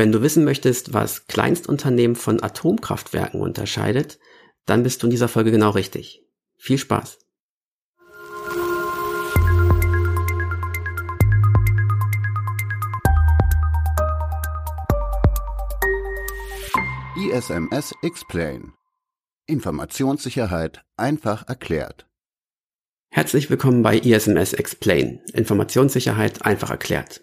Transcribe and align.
Wenn 0.00 0.12
du 0.12 0.22
wissen 0.22 0.44
möchtest, 0.44 0.94
was 0.94 1.26
Kleinstunternehmen 1.26 2.16
von 2.16 2.42
Atomkraftwerken 2.42 3.38
unterscheidet, 3.38 4.18
dann 4.64 4.82
bist 4.82 5.02
du 5.02 5.06
in 5.06 5.10
dieser 5.10 5.28
Folge 5.28 5.50
genau 5.50 5.68
richtig. 5.68 6.24
Viel 6.56 6.78
Spaß! 6.78 7.18
ISMS 17.18 17.92
Explain 18.00 18.72
Informationssicherheit 19.44 20.82
einfach 20.96 21.46
erklärt. 21.46 22.08
Herzlich 23.10 23.50
willkommen 23.50 23.82
bei 23.82 23.98
ISMS 23.98 24.54
Explain 24.54 25.20
Informationssicherheit 25.34 26.42
einfach 26.46 26.70
erklärt. 26.70 27.20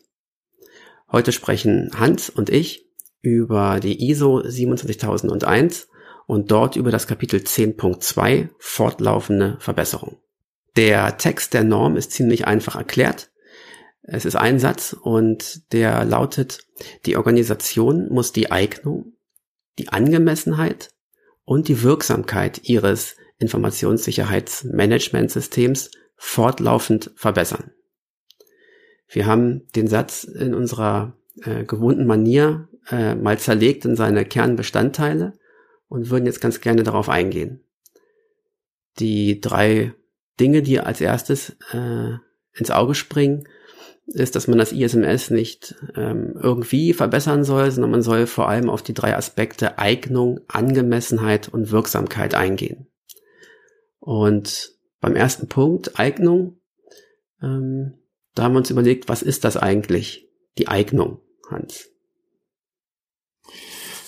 Heute 1.11 1.31
sprechen 1.31 1.91
Hans 1.97 2.29
und 2.29 2.49
ich 2.49 2.85
über 3.21 3.79
die 3.79 4.09
ISO 4.09 4.43
27001 4.43 5.87
und 6.25 6.51
dort 6.51 6.75
über 6.75 6.91
das 6.91 7.07
Kapitel 7.07 7.39
10.2 7.39 8.49
fortlaufende 8.59 9.55
Verbesserung. 9.59 10.17
Der 10.75 11.17
Text 11.17 11.53
der 11.53 11.63
Norm 11.63 11.95
ist 11.95 12.11
ziemlich 12.11 12.45
einfach 12.45 12.75
erklärt. 12.75 13.31
Es 14.03 14.25
ist 14.25 14.35
ein 14.35 14.59
Satz 14.59 14.93
und 14.93 15.71
der 15.73 16.05
lautet, 16.05 16.67
die 17.05 17.15
Organisation 17.17 18.09
muss 18.09 18.33
die 18.33 18.51
Eignung, 18.51 19.13
die 19.79 19.89
Angemessenheit 19.89 20.91
und 21.45 21.67
die 21.67 21.81
Wirksamkeit 21.83 22.61
ihres 22.63 23.15
Informationssicherheitsmanagementsystems 23.39 25.91
fortlaufend 26.15 27.11
verbessern. 27.15 27.71
Wir 29.07 29.25
haben 29.25 29.67
den 29.75 29.87
Satz 29.87 30.23
in 30.23 30.53
unserer 30.53 31.13
äh, 31.43 31.63
gewohnten 31.63 32.05
Manier 32.05 32.67
äh, 32.89 33.15
mal 33.15 33.39
zerlegt 33.39 33.85
in 33.85 33.95
seine 33.95 34.25
Kernbestandteile 34.25 35.33
und 35.87 36.09
würden 36.09 36.25
jetzt 36.25 36.41
ganz 36.41 36.61
gerne 36.61 36.83
darauf 36.83 37.09
eingehen. 37.09 37.61
Die 38.99 39.39
drei 39.39 39.93
Dinge, 40.39 40.61
die 40.61 40.79
als 40.79 41.01
erstes 41.01 41.55
äh, 41.71 42.13
ins 42.53 42.71
Auge 42.71 42.95
springen, 42.95 43.47
ist, 44.07 44.35
dass 44.35 44.47
man 44.47 44.57
das 44.57 44.71
ISMS 44.71 45.31
nicht 45.31 45.75
ähm, 45.95 46.37
irgendwie 46.41 46.93
verbessern 46.93 47.43
soll, 47.43 47.71
sondern 47.71 47.91
man 47.91 48.01
soll 48.01 48.25
vor 48.25 48.47
allem 48.47 48.69
auf 48.69 48.81
die 48.81 48.93
drei 48.93 49.15
Aspekte 49.15 49.79
Eignung, 49.79 50.39
Angemessenheit 50.47 51.49
und 51.49 51.71
Wirksamkeit 51.71 52.33
eingehen. 52.33 52.87
Und 53.99 54.71
beim 55.01 55.15
ersten 55.15 55.49
Punkt, 55.49 55.99
Eignung, 55.99 56.57
ähm, 57.41 57.95
da 58.37 58.43
haben 58.43 58.53
wir 58.53 58.59
uns 58.59 58.69
überlegt, 58.69 59.09
was 59.09 59.21
ist 59.21 59.43
das 59.43 59.57
eigentlich, 59.57 60.27
die 60.57 60.67
Eignung, 60.67 61.19
Hans? 61.49 61.89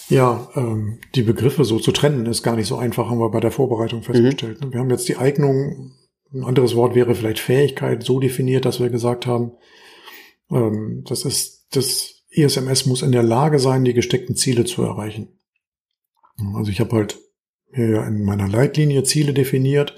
Ja, 0.09 0.49
ähm, 0.55 0.99
die 1.13 1.21
Begriffe 1.21 1.63
so 1.63 1.79
zu 1.79 1.91
trennen 1.91 2.25
ist 2.25 2.41
gar 2.41 2.55
nicht 2.55 2.67
so 2.67 2.77
einfach, 2.77 3.09
haben 3.09 3.19
wir 3.19 3.29
bei 3.29 3.39
der 3.39 3.51
Vorbereitung 3.51 4.01
festgestellt. 4.01 4.63
Mhm. 4.63 4.73
Wir 4.73 4.79
haben 4.79 4.89
jetzt 4.89 5.07
die 5.07 5.17
Eignung, 5.17 5.95
ein 6.33 6.43
anderes 6.43 6.75
Wort 6.75 6.95
wäre 6.95 7.13
vielleicht 7.13 7.39
Fähigkeit, 7.39 8.03
so 8.03 8.19
definiert, 8.19 8.65
dass 8.65 8.79
wir 8.79 8.89
gesagt 8.89 9.27
haben, 9.27 9.53
ähm, 10.49 11.03
das 11.07 11.25
ist, 11.25 11.67
das 11.71 12.23
ISMS 12.29 12.85
muss 12.87 13.03
in 13.03 13.11
der 13.11 13.23
Lage 13.23 13.59
sein, 13.59 13.83
die 13.83 13.93
gesteckten 13.93 14.35
Ziele 14.35 14.65
zu 14.65 14.83
erreichen. 14.83 15.39
Also 16.55 16.71
ich 16.71 16.79
habe 16.79 16.95
halt 16.95 17.19
hier 17.71 18.03
in 18.03 18.23
meiner 18.23 18.47
Leitlinie 18.47 19.03
Ziele 19.03 19.33
definiert 19.33 19.95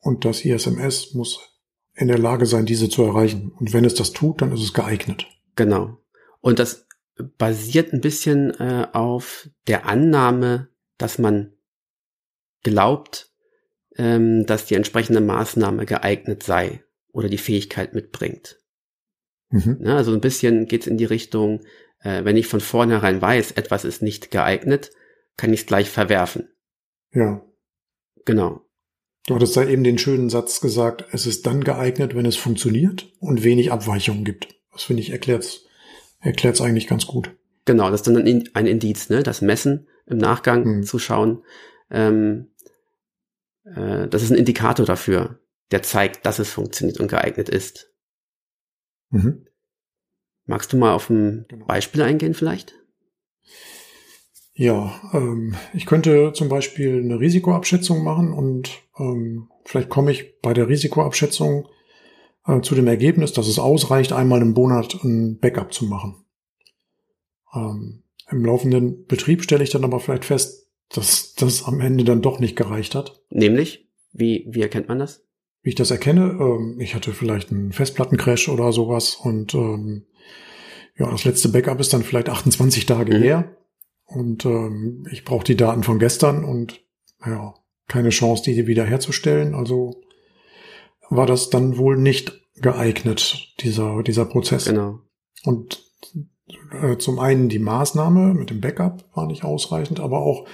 und 0.00 0.24
das 0.24 0.44
ISMS 0.44 1.14
muss 1.14 1.57
in 1.98 2.08
der 2.08 2.18
Lage 2.18 2.46
sein, 2.46 2.64
diese 2.64 2.88
zu 2.88 3.02
erreichen. 3.02 3.52
Und 3.58 3.72
wenn 3.72 3.84
es 3.84 3.94
das 3.94 4.12
tut, 4.12 4.40
dann 4.40 4.52
ist 4.52 4.62
es 4.62 4.72
geeignet. 4.72 5.26
Genau. 5.56 5.98
Und 6.40 6.60
das 6.60 6.86
basiert 7.36 7.92
ein 7.92 8.00
bisschen 8.00 8.52
äh, 8.60 8.86
auf 8.92 9.48
der 9.66 9.86
Annahme, 9.86 10.68
dass 10.96 11.18
man 11.18 11.52
glaubt, 12.62 13.32
ähm, 13.96 14.46
dass 14.46 14.66
die 14.66 14.76
entsprechende 14.76 15.20
Maßnahme 15.20 15.86
geeignet 15.86 16.44
sei 16.44 16.84
oder 17.12 17.28
die 17.28 17.38
Fähigkeit 17.38 17.94
mitbringt. 17.94 18.60
Mhm. 19.50 19.80
Ja, 19.82 19.96
also 19.96 20.12
ein 20.12 20.20
bisschen 20.20 20.66
geht 20.66 20.82
es 20.82 20.86
in 20.86 20.98
die 20.98 21.04
Richtung, 21.04 21.62
äh, 22.00 22.24
wenn 22.24 22.36
ich 22.36 22.46
von 22.46 22.60
vornherein 22.60 23.20
weiß, 23.20 23.52
etwas 23.52 23.84
ist 23.84 24.02
nicht 24.02 24.30
geeignet, 24.30 24.92
kann 25.36 25.52
ich 25.52 25.60
es 25.60 25.66
gleich 25.66 25.90
verwerfen. 25.90 26.48
Ja. 27.12 27.44
Genau. 28.24 28.67
Du 29.28 29.34
hattest 29.34 29.58
da 29.58 29.62
eben 29.62 29.84
den 29.84 29.98
schönen 29.98 30.30
Satz 30.30 30.62
gesagt, 30.62 31.04
es 31.12 31.26
ist 31.26 31.46
dann 31.46 31.62
geeignet, 31.62 32.14
wenn 32.14 32.24
es 32.24 32.36
funktioniert 32.36 33.12
und 33.20 33.44
wenig 33.44 33.70
Abweichungen 33.70 34.24
gibt. 34.24 34.56
Das 34.72 34.84
finde 34.84 35.02
ich 35.02 35.10
erklärt's, 35.10 35.66
erklärt's 36.18 36.62
eigentlich 36.62 36.86
ganz 36.86 37.06
gut. 37.06 37.36
Genau, 37.66 37.90
das 37.90 38.00
ist 38.00 38.06
dann 38.06 38.16
ein 38.16 38.66
Indiz, 38.66 39.10
ne? 39.10 39.22
Das 39.22 39.42
Messen 39.42 39.86
im 40.06 40.16
Nachgang 40.16 40.64
hm. 40.64 40.82
zu 40.82 40.98
schauen. 40.98 41.44
Ähm, 41.90 42.52
äh, 43.64 44.08
das 44.08 44.22
ist 44.22 44.30
ein 44.30 44.38
Indikator 44.38 44.86
dafür, 44.86 45.40
der 45.72 45.82
zeigt, 45.82 46.24
dass 46.24 46.38
es 46.38 46.50
funktioniert 46.50 46.98
und 46.98 47.08
geeignet 47.08 47.50
ist. 47.50 47.92
Mhm. 49.10 49.46
Magst 50.46 50.72
du 50.72 50.78
mal 50.78 50.94
auf 50.94 51.10
ein 51.10 51.44
genau. 51.48 51.66
Beispiel 51.66 52.00
eingehen 52.00 52.32
vielleicht? 52.32 52.76
Ja, 54.58 54.92
ähm, 55.12 55.54
ich 55.72 55.86
könnte 55.86 56.32
zum 56.34 56.48
Beispiel 56.48 57.00
eine 57.00 57.20
Risikoabschätzung 57.20 58.02
machen 58.02 58.32
und 58.32 58.82
ähm, 58.98 59.48
vielleicht 59.64 59.88
komme 59.88 60.10
ich 60.10 60.40
bei 60.40 60.52
der 60.52 60.66
Risikoabschätzung 60.66 61.68
äh, 62.44 62.60
zu 62.60 62.74
dem 62.74 62.88
Ergebnis, 62.88 63.32
dass 63.32 63.46
es 63.46 63.60
ausreicht, 63.60 64.12
einmal 64.12 64.42
im 64.42 64.54
Monat 64.54 64.98
ein 65.04 65.38
Backup 65.38 65.72
zu 65.72 65.84
machen. 65.84 66.24
Ähm, 67.54 68.02
Im 68.32 68.44
laufenden 68.44 69.06
Betrieb 69.06 69.44
stelle 69.44 69.62
ich 69.62 69.70
dann 69.70 69.84
aber 69.84 70.00
vielleicht 70.00 70.24
fest, 70.24 70.68
dass 70.88 71.34
das 71.34 71.62
am 71.62 71.80
Ende 71.80 72.02
dann 72.02 72.20
doch 72.20 72.40
nicht 72.40 72.56
gereicht 72.56 72.96
hat. 72.96 73.22
Nämlich? 73.30 73.88
Wie, 74.12 74.48
wie 74.50 74.62
erkennt 74.62 74.88
man 74.88 74.98
das? 74.98 75.24
Wie 75.62 75.68
ich 75.68 75.76
das 75.76 75.92
erkenne, 75.92 76.36
ähm, 76.40 76.80
ich 76.80 76.96
hatte 76.96 77.12
vielleicht 77.12 77.52
einen 77.52 77.70
Festplattencrash 77.70 78.48
oder 78.48 78.72
sowas 78.72 79.14
und 79.14 79.54
ähm, 79.54 80.06
ja, 80.96 81.08
das 81.08 81.24
letzte 81.24 81.48
Backup 81.48 81.78
ist 81.78 81.92
dann 81.92 82.02
vielleicht 82.02 82.28
28 82.28 82.86
Tage 82.86 83.16
mhm. 83.16 83.22
her 83.22 83.57
und 84.08 84.44
ähm, 84.44 85.06
ich 85.10 85.24
brauche 85.24 85.44
die 85.44 85.56
Daten 85.56 85.82
von 85.82 85.98
gestern 85.98 86.44
und 86.44 86.80
ja, 87.24 87.54
keine 87.86 88.08
Chance, 88.08 88.42
die 88.44 88.66
wiederherzustellen. 88.66 89.54
Also 89.54 90.02
war 91.10 91.26
das 91.26 91.50
dann 91.50 91.76
wohl 91.76 91.96
nicht 91.96 92.40
geeignet, 92.56 93.54
dieser, 93.60 94.02
dieser 94.02 94.24
Prozess. 94.24 94.64
Genau. 94.64 95.00
Und 95.44 95.84
äh, 96.82 96.96
zum 96.96 97.18
einen 97.18 97.48
die 97.48 97.58
Maßnahme 97.58 98.34
mit 98.34 98.50
dem 98.50 98.60
Backup 98.60 99.04
war 99.14 99.26
nicht 99.26 99.44
ausreichend, 99.44 100.00
aber 100.00 100.20
auch 100.20 100.46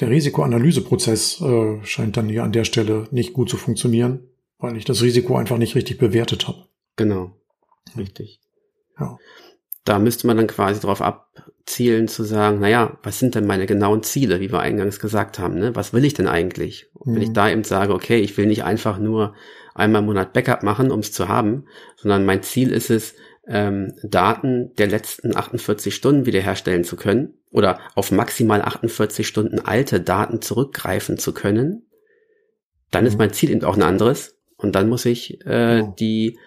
der 0.00 0.10
Risikoanalyseprozess 0.10 1.40
äh, 1.40 1.84
scheint 1.84 2.16
dann 2.16 2.28
hier 2.28 2.44
an 2.44 2.52
der 2.52 2.64
Stelle 2.64 3.08
nicht 3.10 3.32
gut 3.32 3.48
zu 3.48 3.56
funktionieren, 3.56 4.28
weil 4.58 4.76
ich 4.76 4.84
das 4.84 5.02
Risiko 5.02 5.36
einfach 5.36 5.58
nicht 5.58 5.74
richtig 5.74 5.98
bewertet 5.98 6.46
habe. 6.46 6.66
Genau, 6.96 7.32
richtig. 7.96 8.40
Ja. 8.98 9.18
Da 9.86 9.98
müsste 9.98 10.26
man 10.26 10.36
dann 10.36 10.48
quasi 10.48 10.80
darauf 10.80 11.00
abzielen 11.00 12.08
zu 12.08 12.24
sagen, 12.24 12.60
naja, 12.60 12.98
was 13.02 13.18
sind 13.18 13.34
denn 13.34 13.46
meine 13.46 13.64
genauen 13.64 14.02
Ziele, 14.02 14.40
wie 14.40 14.52
wir 14.52 14.60
eingangs 14.60 15.00
gesagt 15.00 15.38
haben, 15.38 15.58
ne? 15.58 15.74
Was 15.74 15.94
will 15.94 16.04
ich 16.04 16.12
denn 16.12 16.28
eigentlich? 16.28 16.90
Und 16.92 17.14
wenn 17.14 17.22
ich 17.22 17.30
mhm. 17.30 17.34
da 17.34 17.48
eben 17.48 17.64
sage, 17.64 17.94
okay, 17.94 18.18
ich 18.18 18.36
will 18.36 18.46
nicht 18.46 18.64
einfach 18.64 18.98
nur 18.98 19.34
einmal 19.74 20.00
im 20.02 20.06
Monat 20.06 20.34
Backup 20.34 20.62
machen, 20.62 20.90
um 20.90 21.00
es 21.00 21.12
zu 21.12 21.28
haben, 21.28 21.64
sondern 21.96 22.26
mein 22.26 22.42
Ziel 22.42 22.72
ist 22.72 22.90
es, 22.90 23.14
ähm, 23.48 23.92
Daten 24.02 24.74
der 24.76 24.88
letzten 24.88 25.36
48 25.36 25.94
Stunden 25.94 26.26
wiederherstellen 26.26 26.84
zu 26.84 26.96
können 26.96 27.34
oder 27.52 27.78
auf 27.94 28.10
maximal 28.10 28.60
48 28.60 29.26
Stunden 29.26 29.60
alte 29.60 30.00
Daten 30.00 30.42
zurückgreifen 30.42 31.16
zu 31.16 31.32
können, 31.32 31.86
dann 32.90 33.04
mhm. 33.04 33.08
ist 33.08 33.18
mein 33.18 33.32
Ziel 33.32 33.50
eben 33.50 33.64
auch 33.64 33.76
ein 33.76 33.82
anderes 33.82 34.36
und 34.56 34.74
dann 34.74 34.88
muss 34.88 35.04
ich 35.04 35.46
äh, 35.46 35.82
oh. 35.82 35.94
die 35.98 36.38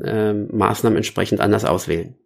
äh, 0.00 0.32
Maßnahmen 0.32 0.96
entsprechend 0.96 1.40
anders 1.40 1.64
auswählen. 1.64 2.16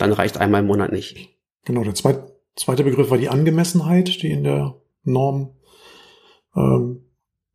Dann 0.00 0.12
reicht 0.12 0.38
einmal 0.38 0.62
im 0.62 0.66
Monat 0.66 0.92
nicht. 0.92 1.28
Genau, 1.64 1.84
der 1.84 1.94
zweite, 1.94 2.34
zweite 2.56 2.84
Begriff 2.84 3.10
war 3.10 3.18
die 3.18 3.28
Angemessenheit, 3.28 4.22
die 4.22 4.30
in 4.30 4.44
der 4.44 4.76
Norm 5.04 5.50
ähm, 6.56 7.04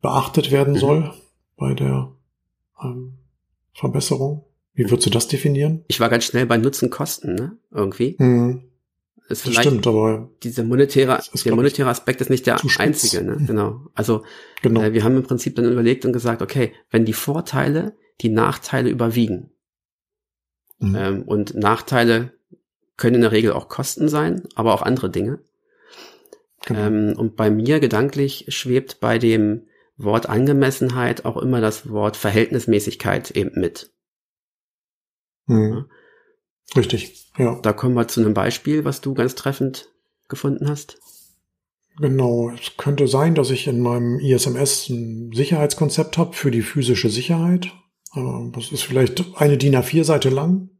beachtet 0.00 0.52
werden 0.52 0.74
mhm. 0.74 0.78
soll 0.78 1.14
bei 1.56 1.74
der 1.74 2.12
ähm, 2.82 3.18
Verbesserung. 3.72 4.44
Wie 4.74 4.84
würdest 4.84 5.06
du 5.06 5.10
das 5.10 5.26
definieren? 5.26 5.84
Ich 5.88 5.98
war 5.98 6.08
ganz 6.08 6.24
schnell 6.24 6.46
bei 6.46 6.56
Nutzen-Kosten, 6.56 7.34
ne? 7.34 7.58
Irgendwie. 7.72 8.14
Mhm. 8.18 8.62
Ist 9.28 9.44
das 9.44 9.54
stimmt, 9.54 9.86
aber 9.88 10.30
dieser 10.44 10.62
monetäre, 10.62 11.20
der 11.44 11.54
monetäre 11.56 11.88
Aspekt 11.88 12.20
ist 12.20 12.30
nicht 12.30 12.46
der 12.46 12.60
einzige, 12.78 13.24
ne? 13.24 13.38
Genau. 13.44 13.80
Also 13.94 14.22
genau. 14.62 14.82
Äh, 14.82 14.92
wir 14.92 15.02
haben 15.02 15.16
im 15.16 15.24
Prinzip 15.24 15.56
dann 15.56 15.64
überlegt 15.64 16.04
und 16.04 16.12
gesagt, 16.12 16.42
okay, 16.42 16.72
wenn 16.90 17.04
die 17.04 17.12
Vorteile 17.12 17.96
die 18.20 18.28
Nachteile 18.28 18.88
überwiegen 18.88 19.50
mhm. 20.78 20.94
ähm, 20.94 21.22
und 21.22 21.56
Nachteile 21.56 22.35
können 22.96 23.16
in 23.16 23.22
der 23.22 23.32
Regel 23.32 23.52
auch 23.52 23.68
Kosten 23.68 24.08
sein, 24.08 24.42
aber 24.54 24.74
auch 24.74 24.82
andere 24.82 25.10
Dinge. 25.10 25.40
Genau. 26.64 26.80
Ähm, 26.80 27.14
und 27.16 27.36
bei 27.36 27.50
mir 27.50 27.80
gedanklich 27.80 28.46
schwebt 28.48 29.00
bei 29.00 29.18
dem 29.18 29.66
Wort 29.96 30.28
Angemessenheit 30.28 31.24
auch 31.24 31.36
immer 31.36 31.60
das 31.60 31.88
Wort 31.90 32.16
Verhältnismäßigkeit 32.16 33.30
eben 33.30 33.58
mit. 33.60 33.90
Mhm. 35.46 35.86
Richtig, 36.76 37.30
ja. 37.38 37.58
Da 37.62 37.72
kommen 37.72 37.94
wir 37.94 38.08
zu 38.08 38.20
einem 38.20 38.34
Beispiel, 38.34 38.84
was 38.84 39.00
du 39.00 39.14
ganz 39.14 39.34
treffend 39.34 39.88
gefunden 40.28 40.68
hast. 40.68 40.98
Genau, 41.98 42.50
es 42.50 42.76
könnte 42.76 43.08
sein, 43.08 43.34
dass 43.34 43.50
ich 43.50 43.66
in 43.66 43.80
meinem 43.80 44.18
ISMS 44.18 44.90
ein 44.90 45.32
Sicherheitskonzept 45.32 46.18
habe 46.18 46.34
für 46.34 46.50
die 46.50 46.62
physische 46.62 47.08
Sicherheit. 47.08 47.72
Äh, 48.14 48.50
das 48.52 48.72
ist 48.72 48.82
vielleicht 48.82 49.24
eine 49.36 49.56
DIN 49.56 49.76
A4-Seite 49.76 50.28
lang. 50.28 50.70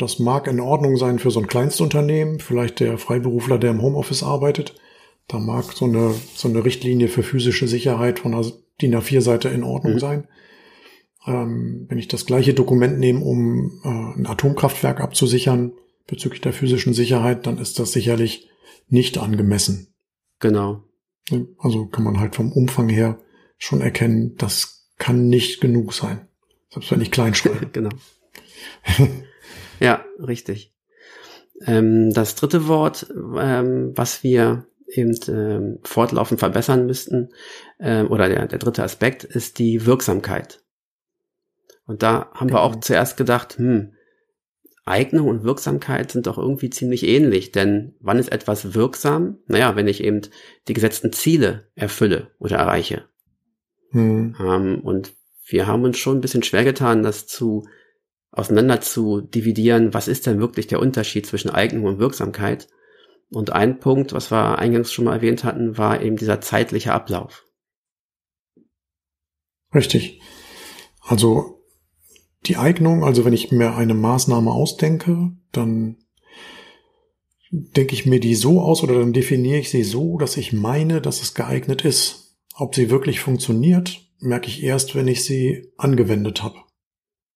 Das 0.00 0.18
mag 0.18 0.46
in 0.46 0.60
Ordnung 0.60 0.96
sein 0.96 1.18
für 1.18 1.30
so 1.30 1.40
ein 1.40 1.46
Kleinstunternehmen, 1.46 2.40
vielleicht 2.40 2.80
der 2.80 2.96
Freiberufler, 2.96 3.58
der 3.58 3.70
im 3.70 3.82
Homeoffice 3.82 4.22
arbeitet. 4.22 4.74
Da 5.28 5.38
mag 5.38 5.74
so 5.74 5.84
eine, 5.84 6.14
so 6.34 6.48
eine 6.48 6.64
Richtlinie 6.64 7.08
für 7.08 7.22
physische 7.22 7.68
Sicherheit 7.68 8.18
von 8.18 8.32
einer 8.32 8.50
DIN 8.80 8.96
A4-Seite 8.96 9.50
in 9.50 9.62
Ordnung 9.62 9.94
mhm. 9.94 9.98
sein. 9.98 10.28
Ähm, 11.26 11.84
wenn 11.90 11.98
ich 11.98 12.08
das 12.08 12.24
gleiche 12.24 12.54
Dokument 12.54 12.98
nehme, 12.98 13.20
um 13.22 13.78
äh, 13.84 14.18
ein 14.18 14.26
Atomkraftwerk 14.26 15.02
abzusichern 15.02 15.72
bezüglich 16.06 16.40
der 16.40 16.54
physischen 16.54 16.94
Sicherheit, 16.94 17.46
dann 17.46 17.58
ist 17.58 17.78
das 17.78 17.92
sicherlich 17.92 18.48
nicht 18.88 19.18
angemessen. 19.18 19.88
Genau. 20.38 20.82
Also 21.58 21.84
kann 21.88 22.04
man 22.04 22.20
halt 22.20 22.36
vom 22.36 22.52
Umfang 22.52 22.88
her 22.88 23.18
schon 23.58 23.82
erkennen, 23.82 24.34
das 24.38 24.88
kann 24.96 25.28
nicht 25.28 25.60
genug 25.60 25.92
sein. 25.92 26.26
Selbst 26.70 26.90
wenn 26.90 27.02
ich 27.02 27.10
klein 27.10 27.34
schreibe. 27.34 27.66
genau. 27.72 27.90
ja, 29.80 30.04
richtig. 30.18 30.72
Ähm, 31.66 32.12
das 32.12 32.36
dritte 32.36 32.68
Wort, 32.68 33.06
ähm, 33.10 33.92
was 33.94 34.22
wir 34.22 34.66
eben 34.86 35.18
ähm, 35.28 35.78
fortlaufend 35.82 36.40
verbessern 36.40 36.86
müssten, 36.86 37.30
ähm, 37.78 38.10
oder 38.10 38.28
der, 38.28 38.46
der 38.46 38.58
dritte 38.58 38.82
Aspekt, 38.82 39.24
ist 39.24 39.58
die 39.58 39.86
Wirksamkeit. 39.86 40.62
Und 41.86 42.02
da 42.02 42.30
haben 42.34 42.50
wir 42.50 42.60
auch 42.60 42.72
genau. 42.72 42.82
zuerst 42.82 43.16
gedacht, 43.16 43.58
hm, 43.58 43.92
Eignung 44.84 45.28
und 45.28 45.44
Wirksamkeit 45.44 46.10
sind 46.10 46.26
doch 46.26 46.38
irgendwie 46.38 46.70
ziemlich 46.70 47.06
ähnlich, 47.06 47.52
denn 47.52 47.94
wann 48.00 48.18
ist 48.18 48.32
etwas 48.32 48.74
wirksam? 48.74 49.38
Naja, 49.46 49.76
wenn 49.76 49.88
ich 49.88 50.02
eben 50.02 50.22
die 50.68 50.72
gesetzten 50.72 51.12
Ziele 51.12 51.68
erfülle 51.74 52.30
oder 52.38 52.56
erreiche. 52.56 53.04
Hm. 53.90 54.36
Ähm, 54.40 54.80
und 54.82 55.12
wir 55.46 55.66
haben 55.66 55.84
uns 55.84 55.98
schon 55.98 56.18
ein 56.18 56.20
bisschen 56.20 56.42
schwer 56.42 56.64
getan, 56.64 57.02
das 57.02 57.26
zu 57.26 57.66
auseinander 58.32 58.80
zu 58.80 59.20
dividieren, 59.20 59.92
was 59.92 60.08
ist 60.08 60.26
denn 60.26 60.40
wirklich 60.40 60.66
der 60.66 60.80
Unterschied 60.80 61.26
zwischen 61.26 61.50
Eignung 61.50 61.84
und 61.84 61.98
Wirksamkeit? 61.98 62.68
Und 63.30 63.52
ein 63.52 63.78
Punkt, 63.78 64.12
was 64.12 64.30
wir 64.30 64.58
eingangs 64.58 64.92
schon 64.92 65.04
mal 65.04 65.14
erwähnt 65.14 65.44
hatten, 65.44 65.78
war 65.78 66.02
eben 66.02 66.16
dieser 66.16 66.40
zeitliche 66.40 66.92
Ablauf. 66.92 67.44
Richtig. 69.74 70.20
Also 71.00 71.62
die 72.46 72.56
Eignung, 72.56 73.04
also 73.04 73.24
wenn 73.24 73.32
ich 73.32 73.52
mir 73.52 73.76
eine 73.76 73.94
Maßnahme 73.94 74.50
ausdenke, 74.50 75.32
dann 75.52 75.98
denke 77.50 77.94
ich 77.94 78.06
mir 78.06 78.20
die 78.20 78.34
so 78.34 78.60
aus 78.60 78.82
oder 78.82 78.98
dann 78.98 79.12
definiere 79.12 79.58
ich 79.58 79.70
sie 79.70 79.82
so, 79.82 80.18
dass 80.18 80.36
ich 80.36 80.52
meine, 80.52 81.00
dass 81.00 81.22
es 81.22 81.34
geeignet 81.34 81.84
ist. 81.84 82.36
Ob 82.54 82.74
sie 82.74 82.90
wirklich 82.90 83.20
funktioniert, 83.20 84.06
merke 84.18 84.48
ich 84.48 84.62
erst, 84.62 84.94
wenn 84.94 85.08
ich 85.08 85.24
sie 85.24 85.72
angewendet 85.76 86.42
habe. 86.42 86.58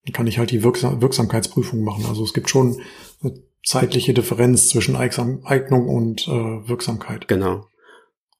Dann 0.05 0.13
kann 0.13 0.27
ich 0.27 0.39
halt 0.39 0.51
die 0.51 0.63
Wirksam 0.63 1.01
Wirksamkeitsprüfung 1.01 1.83
machen. 1.83 2.05
Also 2.07 2.25
es 2.25 2.35
gibt 2.35 2.51
schon 2.51 2.81
eine 3.23 3.35
zeitliche 3.65 4.13
Differenz 4.15 4.69
zwischen 4.69 4.97
Eignung 4.97 5.89
und 5.89 6.29
äh, 6.29 6.69
Wirksamkeit. 6.69 7.29
Genau. 7.29 7.67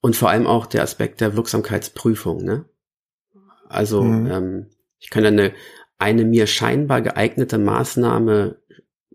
Und 0.01 0.15
vor 0.15 0.29
allem 0.29 0.45
auch 0.45 0.67
der 0.67 0.83
Aspekt 0.83 1.21
der 1.21 1.35
Wirksamkeitsprüfung. 1.35 2.43
Ne? 2.43 2.65
Also 3.67 4.03
mhm. 4.03 4.27
ähm, 4.27 4.65
ich 4.99 5.09
kann 5.09 5.25
eine, 5.25 5.53
eine 5.97 6.25
mir 6.25 6.45
scheinbar 6.45 7.01
geeignete 7.01 7.57
Maßnahme 7.57 8.57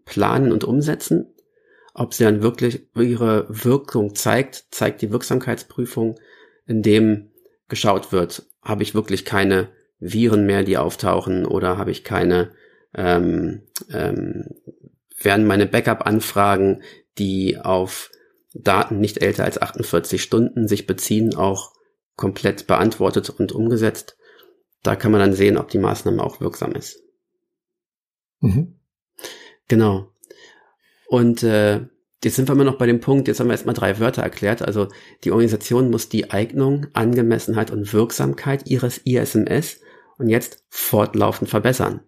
planen 0.05 0.50
und 0.50 0.64
umsetzen. 0.64 1.32
Ob 1.94 2.14
sie 2.14 2.25
dann 2.25 2.43
wirklich 2.43 2.88
ihre 2.96 3.46
Wirkung 3.49 4.14
zeigt, 4.14 4.67
zeigt 4.70 5.03
die 5.03 5.12
Wirksamkeitsprüfung, 5.12 6.19
indem 6.67 7.31
geschaut 7.69 8.12
wird, 8.12 8.46
habe 8.62 8.82
ich 8.82 8.94
wirklich 8.94 9.25
keine 9.25 9.69
Viren 10.00 10.47
mehr, 10.47 10.64
die 10.64 10.79
auftauchen 10.79 11.47
oder 11.47 11.79
habe 11.79 11.91
ich 11.91 12.05
keine, 12.05 12.52
ähm, 12.94 13.62
ähm, 13.93 14.49
werden 15.23 15.47
meine 15.47 15.67
Backup-Anfragen, 15.67 16.82
die 17.19 17.58
auf 17.58 18.11
Daten 18.55 18.99
nicht 18.99 19.23
älter 19.23 19.44
als 19.44 19.61
48 19.61 20.23
Stunden 20.23 20.67
sich 20.67 20.87
beziehen, 20.87 21.37
auch 21.37 21.73
komplett 22.17 22.67
beantwortet 22.67 23.31
und 23.31 23.52
umgesetzt. 23.52 24.17
Da 24.82 24.97
kann 24.97 25.12
man 25.12 25.20
dann 25.20 25.35
sehen, 25.35 25.58
ob 25.58 25.69
die 25.69 25.79
Maßnahme 25.79 26.23
auch 26.23 26.41
wirksam 26.41 26.73
ist. 26.73 27.03
Mhm. 28.41 28.81
Genau. 29.69 30.12
Und 31.06 31.43
äh, 31.43 31.87
Jetzt 32.23 32.37
sind 32.37 32.49
wir 32.49 32.53
immer 32.53 32.64
noch 32.64 32.76
bei 32.76 32.87
dem 32.87 33.00
Punkt, 33.00 33.29
jetzt 33.29 33.41
haben 33.41 33.46
wir 33.46 33.53
erstmal 33.53 33.75
drei 33.75 33.99
Wörter 33.99 34.23
erklärt. 34.23 34.61
Also 34.61 34.88
die 35.25 35.31
Organisation 35.31 35.91
muss 35.91 36.11
die 36.11 36.31
Eignung, 36.31 36.88
Angemessenheit 36.93 37.70
und 37.70 37.94
Wirksamkeit 37.94 38.69
ihres 38.69 38.99
ISMS 38.99 39.81
und 40.20 40.28
jetzt 40.28 40.64
fortlaufend 40.69 41.50
verbessern. 41.50 42.00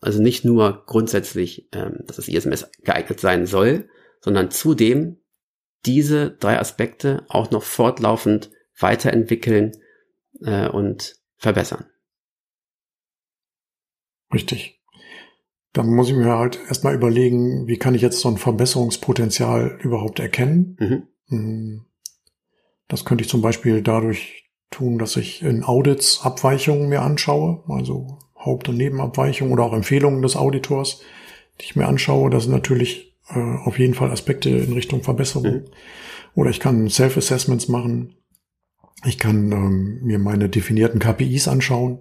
Also 0.00 0.22
nicht 0.22 0.44
nur 0.44 0.84
grundsätzlich, 0.86 1.68
ähm, 1.72 1.98
dass 2.06 2.16
das 2.16 2.28
ISMS 2.28 2.70
geeignet 2.82 3.20
sein 3.20 3.46
soll, 3.46 3.88
sondern 4.20 4.50
zudem 4.50 5.18
diese 5.84 6.30
drei 6.30 6.58
Aspekte 6.58 7.24
auch 7.28 7.50
noch 7.50 7.62
fortlaufend 7.62 8.50
weiterentwickeln 8.78 9.72
äh, 10.42 10.68
und 10.68 11.16
verbessern. 11.36 11.86
Richtig 14.32 14.80
dann 15.72 15.94
muss 15.94 16.08
ich 16.08 16.16
mir 16.16 16.36
halt 16.36 16.58
erstmal 16.66 16.94
überlegen, 16.94 17.66
wie 17.66 17.78
kann 17.78 17.94
ich 17.94 18.02
jetzt 18.02 18.20
so 18.20 18.28
ein 18.28 18.38
Verbesserungspotenzial 18.38 19.78
überhaupt 19.82 20.18
erkennen. 20.18 20.76
Mhm. 20.80 21.02
Hm. 21.28 21.84
Das 22.88 23.04
könnte 23.04 23.22
ich 23.22 23.30
zum 23.30 23.40
Beispiel 23.40 23.82
dadurch 23.82 24.49
tun, 24.70 24.98
dass 24.98 25.16
ich 25.16 25.42
in 25.42 25.64
Audits 25.64 26.20
Abweichungen 26.22 26.88
mir 26.88 27.02
anschaue, 27.02 27.62
also 27.68 28.18
Haupt- 28.38 28.68
und 28.68 28.76
Nebenabweichungen 28.76 29.52
oder 29.52 29.64
auch 29.64 29.72
Empfehlungen 29.72 30.22
des 30.22 30.36
Auditors, 30.36 31.00
die 31.60 31.64
ich 31.64 31.76
mir 31.76 31.86
anschaue. 31.86 32.30
Das 32.30 32.44
sind 32.44 32.52
natürlich 32.52 33.16
äh, 33.28 33.38
auf 33.64 33.78
jeden 33.78 33.94
Fall 33.94 34.10
Aspekte 34.10 34.48
in 34.50 34.72
Richtung 34.72 35.02
Verbesserung. 35.02 35.52
Mhm. 35.52 35.64
Oder 36.34 36.50
ich 36.50 36.60
kann 36.60 36.88
Self-Assessments 36.88 37.68
machen. 37.68 38.14
Ich 39.04 39.18
kann 39.18 39.50
ähm, 39.52 40.00
mir 40.02 40.18
meine 40.18 40.48
definierten 40.48 41.00
KPIs 41.00 41.48
anschauen 41.48 42.00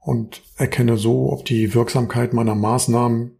und 0.00 0.42
erkenne 0.56 0.96
so, 0.96 1.32
ob 1.32 1.44
die 1.44 1.74
Wirksamkeit 1.74 2.32
meiner 2.32 2.54
Maßnahmen 2.54 3.36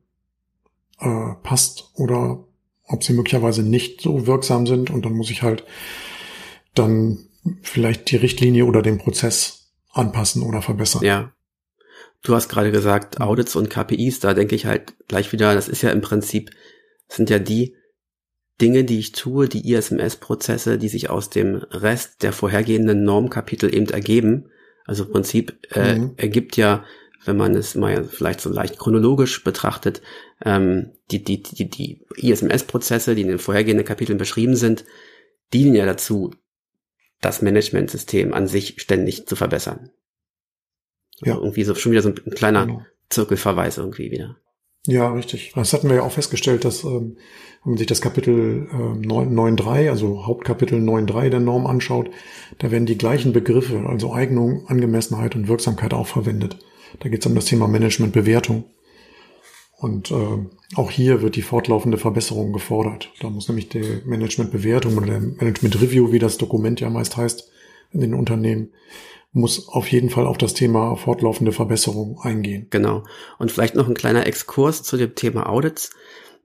äh, 1.00 1.34
passt 1.42 1.90
oder 1.94 2.44
ob 2.86 3.02
sie 3.02 3.14
möglicherweise 3.14 3.62
nicht 3.62 4.00
so 4.00 4.26
wirksam 4.26 4.66
sind. 4.66 4.90
Und 4.90 5.04
dann 5.04 5.14
muss 5.14 5.30
ich 5.30 5.42
halt 5.42 5.64
dann 6.74 7.26
vielleicht 7.62 8.10
die 8.10 8.16
Richtlinie 8.16 8.64
oder 8.64 8.82
den 8.82 8.98
Prozess 8.98 9.72
anpassen 9.92 10.42
oder 10.42 10.62
verbessern. 10.62 11.04
Ja. 11.04 11.32
Du 12.22 12.34
hast 12.34 12.48
gerade 12.48 12.70
gesagt, 12.70 13.20
Audits 13.20 13.56
und 13.56 13.68
KPIs, 13.68 14.20
da 14.20 14.32
denke 14.32 14.54
ich 14.54 14.66
halt 14.66 14.94
gleich 15.08 15.32
wieder, 15.32 15.54
das 15.54 15.68
ist 15.68 15.82
ja 15.82 15.90
im 15.90 16.02
Prinzip, 16.02 16.50
sind 17.08 17.30
ja 17.30 17.38
die 17.40 17.74
Dinge, 18.60 18.84
die 18.84 19.00
ich 19.00 19.12
tue, 19.12 19.48
die 19.48 19.72
ISMS-Prozesse, 19.72 20.78
die 20.78 20.88
sich 20.88 21.10
aus 21.10 21.30
dem 21.30 21.56
Rest 21.56 22.22
der 22.22 22.32
vorhergehenden 22.32 23.02
Normkapitel 23.02 23.74
eben 23.74 23.88
ergeben. 23.88 24.50
Also 24.84 25.04
im 25.04 25.10
Prinzip 25.10 25.66
äh, 25.72 25.96
mhm. 25.96 26.12
ergibt 26.16 26.56
ja, 26.56 26.84
wenn 27.24 27.36
man 27.36 27.54
es 27.54 27.74
mal 27.74 28.04
vielleicht 28.04 28.40
so 28.40 28.50
leicht 28.50 28.78
chronologisch 28.78 29.42
betrachtet, 29.42 30.00
ähm, 30.44 30.92
die, 31.10 31.24
die, 31.24 31.42
die, 31.42 31.68
die 31.68 32.06
ISMS-Prozesse, 32.16 33.16
die 33.16 33.22
in 33.22 33.28
den 33.28 33.38
vorhergehenden 33.38 33.86
Kapiteln 33.86 34.18
beschrieben 34.18 34.54
sind, 34.54 34.84
dienen 35.52 35.74
ja 35.74 35.86
dazu, 35.86 36.30
das 37.22 37.40
Managementsystem 37.40 38.34
an 38.34 38.46
sich 38.46 38.74
ständig 38.76 39.26
zu 39.26 39.36
verbessern. 39.36 39.90
Ja. 41.20 41.34
Also 41.34 41.44
irgendwie 41.44 41.64
so 41.64 41.74
schon 41.74 41.92
wieder 41.92 42.02
so 42.02 42.10
ein 42.10 42.34
kleiner 42.34 42.66
genau. 42.66 42.82
Zirkelverweis 43.08 43.78
irgendwie 43.78 44.10
wieder. 44.10 44.36
Ja, 44.86 45.12
richtig. 45.12 45.52
Das 45.54 45.72
hatten 45.72 45.88
wir 45.88 45.96
ja 45.96 46.02
auch 46.02 46.12
festgestellt, 46.12 46.64
dass 46.64 46.82
ähm, 46.82 47.16
wenn 47.62 47.72
man 47.72 47.78
sich 47.78 47.86
das 47.86 48.00
Kapitel 48.00 48.66
äh, 48.72 49.06
9.3, 49.06 49.88
also 49.88 50.26
Hauptkapitel 50.26 50.80
9.3 50.80 51.28
der 51.28 51.40
Norm 51.40 51.66
anschaut, 51.66 52.10
da 52.58 52.70
werden 52.72 52.86
die 52.86 52.98
gleichen 52.98 53.32
Begriffe, 53.32 53.84
also 53.86 54.12
Eignung, 54.12 54.66
Angemessenheit 54.66 55.36
und 55.36 55.46
Wirksamkeit 55.46 55.94
auch 55.94 56.08
verwendet. 56.08 56.58
Da 56.98 57.08
geht 57.08 57.20
es 57.20 57.26
um 57.26 57.36
das 57.36 57.44
Thema 57.44 57.68
Managementbewertung. 57.68 58.64
Und 59.82 60.12
äh, 60.12 60.38
auch 60.76 60.92
hier 60.92 61.22
wird 61.22 61.34
die 61.34 61.42
fortlaufende 61.42 61.98
Verbesserung 61.98 62.52
gefordert. 62.52 63.10
Da 63.20 63.28
muss 63.30 63.48
nämlich 63.48 63.68
die 63.68 64.00
Managementbewertung 64.04 64.96
oder 64.96 65.06
der 65.06 65.20
Management 65.20 65.82
Review, 65.82 66.12
wie 66.12 66.20
das 66.20 66.38
Dokument 66.38 66.80
ja 66.80 66.88
meist 66.88 67.16
heißt, 67.16 67.50
in 67.90 68.00
den 68.00 68.14
Unternehmen, 68.14 68.70
muss 69.32 69.68
auf 69.68 69.90
jeden 69.90 70.08
Fall 70.08 70.28
auf 70.28 70.38
das 70.38 70.54
Thema 70.54 70.94
fortlaufende 70.94 71.50
Verbesserung 71.50 72.20
eingehen. 72.20 72.68
Genau. 72.70 73.02
Und 73.40 73.50
vielleicht 73.50 73.74
noch 73.74 73.88
ein 73.88 73.94
kleiner 73.94 74.24
Exkurs 74.24 74.84
zu 74.84 74.96
dem 74.96 75.16
Thema 75.16 75.48
Audits. 75.48 75.90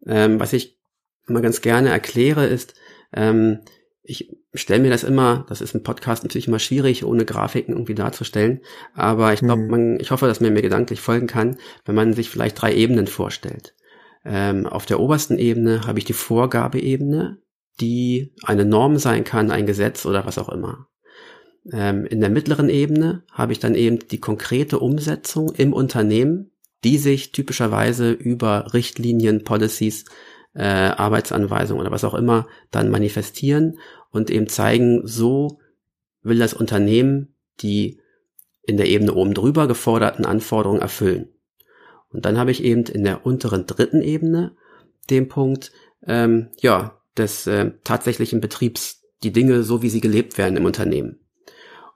Ähm, 0.07 0.39
was 0.39 0.53
ich 0.53 0.79
immer 1.27 1.41
ganz 1.41 1.61
gerne 1.61 1.89
erkläre, 1.89 2.47
ist, 2.47 2.73
ähm, 3.13 3.59
ich 4.07 4.29
stelle 4.53 4.81
mir 4.81 4.89
das 4.89 5.03
immer, 5.03 5.45
das 5.49 5.61
ist 5.61 5.75
im 5.75 5.83
Podcast 5.83 6.23
natürlich 6.23 6.47
immer 6.47 6.59
schwierig, 6.59 7.03
ohne 7.03 7.25
Grafiken 7.25 7.73
irgendwie 7.73 7.93
darzustellen, 7.93 8.61
aber 8.93 9.33
ich 9.33 9.41
glaube, 9.41 9.63
mhm. 9.63 9.69
man, 9.69 9.99
ich 9.99 10.11
hoffe, 10.11 10.27
dass 10.27 10.39
man 10.39 10.53
mir 10.53 10.61
gedanklich 10.61 11.01
folgen 11.01 11.27
kann, 11.27 11.57
wenn 11.85 11.95
man 11.95 12.13
sich 12.13 12.29
vielleicht 12.29 12.59
drei 12.61 12.73
Ebenen 12.73 13.07
vorstellt. 13.07 13.75
Ähm, 14.25 14.65
auf 14.65 14.85
der 14.85 14.99
obersten 14.99 15.37
Ebene 15.37 15.85
habe 15.85 15.99
ich 15.99 16.05
die 16.05 16.13
Vorgabeebene, 16.13 17.37
die 17.79 18.33
eine 18.43 18.65
Norm 18.65 18.97
sein 18.97 19.23
kann, 19.23 19.51
ein 19.51 19.65
Gesetz 19.65 20.05
oder 20.05 20.25
was 20.25 20.37
auch 20.37 20.49
immer. 20.49 20.87
Ähm, 21.71 22.05
in 22.05 22.21
der 22.21 22.29
mittleren 22.29 22.69
Ebene 22.69 23.23
habe 23.31 23.51
ich 23.51 23.59
dann 23.59 23.75
eben 23.75 23.99
die 24.07 24.19
konkrete 24.19 24.79
Umsetzung 24.79 25.51
im 25.51 25.73
Unternehmen, 25.73 26.51
die 26.83 26.97
sich 26.97 27.33
typischerweise 27.33 28.11
über 28.11 28.73
Richtlinien, 28.73 29.43
Policies, 29.43 30.05
äh, 30.57 30.63
Arbeitsanweisungen 30.63 31.81
oder 31.81 31.91
was 31.91 32.03
auch 32.03 32.15
immer 32.15 32.47
dann 32.71 32.89
manifestieren 32.89 33.77
und 34.11 34.29
eben 34.29 34.47
zeigen, 34.47 35.01
so 35.05 35.59
will 36.21 36.39
das 36.39 36.53
Unternehmen 36.53 37.33
die 37.61 37.99
in 38.63 38.77
der 38.77 38.87
Ebene 38.87 39.13
oben 39.13 39.33
drüber 39.33 39.67
geforderten 39.67 40.25
Anforderungen 40.25 40.81
erfüllen. 40.81 41.29
Und 42.09 42.25
dann 42.25 42.37
habe 42.37 42.51
ich 42.51 42.63
eben 42.63 42.83
in 42.83 43.03
der 43.03 43.25
unteren 43.25 43.65
dritten 43.65 44.01
Ebene 44.01 44.55
den 45.09 45.27
Punkt, 45.27 45.71
ähm, 46.05 46.49
ja, 46.59 47.01
des 47.17 47.47
äh, 47.47 47.71
tatsächlichen 47.83 48.41
Betriebs, 48.41 49.01
die 49.23 49.31
Dinge 49.31 49.63
so, 49.63 49.81
wie 49.81 49.89
sie 49.89 50.01
gelebt 50.01 50.37
werden 50.37 50.57
im 50.57 50.65
Unternehmen. 50.65 51.19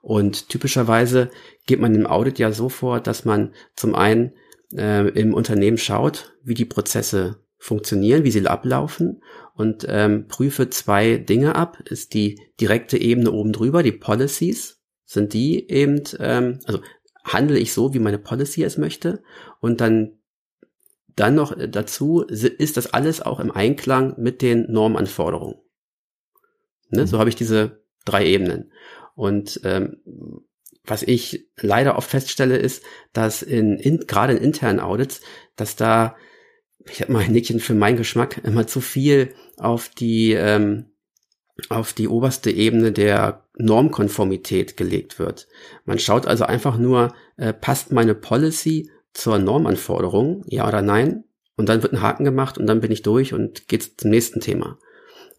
Und 0.00 0.48
typischerweise 0.48 1.30
geht 1.66 1.80
man 1.80 1.94
im 1.94 2.06
Audit 2.06 2.38
ja 2.38 2.50
so 2.50 2.68
vor, 2.68 3.00
dass 3.00 3.24
man 3.24 3.52
zum 3.76 3.94
einen 3.94 4.32
äh, 4.74 5.08
im 5.10 5.32
Unternehmen 5.32 5.78
schaut, 5.78 6.34
wie 6.42 6.54
die 6.54 6.64
Prozesse 6.64 7.41
funktionieren, 7.62 8.24
wie 8.24 8.32
sie 8.32 8.44
ablaufen 8.44 9.22
und 9.54 9.86
ähm, 9.88 10.26
prüfe 10.26 10.68
zwei 10.68 11.16
Dinge 11.16 11.54
ab. 11.54 11.78
Ist 11.84 12.12
die 12.12 12.40
direkte 12.60 12.98
Ebene 12.98 13.30
oben 13.30 13.52
drüber, 13.52 13.84
die 13.84 13.92
Policies, 13.92 14.82
sind 15.04 15.32
die 15.32 15.70
eben, 15.70 16.02
ähm, 16.18 16.58
also 16.64 16.80
handle 17.22 17.56
ich 17.56 17.72
so, 17.72 17.94
wie 17.94 18.00
meine 18.00 18.18
Policy 18.18 18.64
es 18.64 18.78
möchte 18.78 19.22
und 19.60 19.80
dann 19.80 20.18
dann 21.14 21.34
noch 21.34 21.54
dazu 21.68 22.22
ist 22.22 22.78
das 22.78 22.94
alles 22.94 23.20
auch 23.20 23.38
im 23.38 23.50
Einklang 23.50 24.14
mit 24.16 24.40
den 24.40 24.72
Normanforderungen. 24.72 25.56
Ne? 26.88 27.06
So 27.06 27.16
mhm. 27.16 27.20
habe 27.20 27.28
ich 27.28 27.36
diese 27.36 27.84
drei 28.06 28.26
Ebenen. 28.26 28.72
Und 29.14 29.60
ähm, 29.62 29.98
was 30.84 31.02
ich 31.02 31.50
leider 31.60 31.96
oft 31.96 32.08
feststelle, 32.08 32.56
ist, 32.56 32.82
dass 33.12 33.42
in, 33.42 33.76
in 33.76 33.98
gerade 34.06 34.32
in 34.32 34.42
internen 34.42 34.80
Audits, 34.80 35.20
dass 35.54 35.76
da, 35.76 36.16
ich 36.90 37.00
habe 37.00 37.12
mal 37.12 37.20
ein 37.20 37.32
Nickchen 37.32 37.60
für 37.60 37.74
meinen 37.74 37.96
Geschmack, 37.96 38.40
immer 38.44 38.66
zu 38.66 38.80
viel 38.80 39.34
auf 39.56 39.88
die 39.88 40.32
ähm, 40.32 40.86
auf 41.68 41.92
die 41.92 42.08
oberste 42.08 42.50
Ebene 42.50 42.92
der 42.92 43.44
Normkonformität 43.56 44.76
gelegt 44.76 45.18
wird. 45.18 45.46
Man 45.84 45.98
schaut 45.98 46.26
also 46.26 46.44
einfach 46.44 46.78
nur, 46.78 47.14
äh, 47.36 47.52
passt 47.52 47.92
meine 47.92 48.14
Policy 48.14 48.90
zur 49.12 49.38
Normanforderung, 49.38 50.42
ja 50.46 50.66
oder 50.66 50.82
nein? 50.82 51.24
Und 51.56 51.68
dann 51.68 51.82
wird 51.82 51.92
ein 51.92 52.00
Haken 52.00 52.24
gemacht 52.24 52.56
und 52.58 52.66
dann 52.66 52.80
bin 52.80 52.90
ich 52.90 53.02
durch 53.02 53.34
und 53.34 53.68
geht's 53.68 53.96
zum 53.96 54.10
nächsten 54.10 54.40
Thema. 54.40 54.78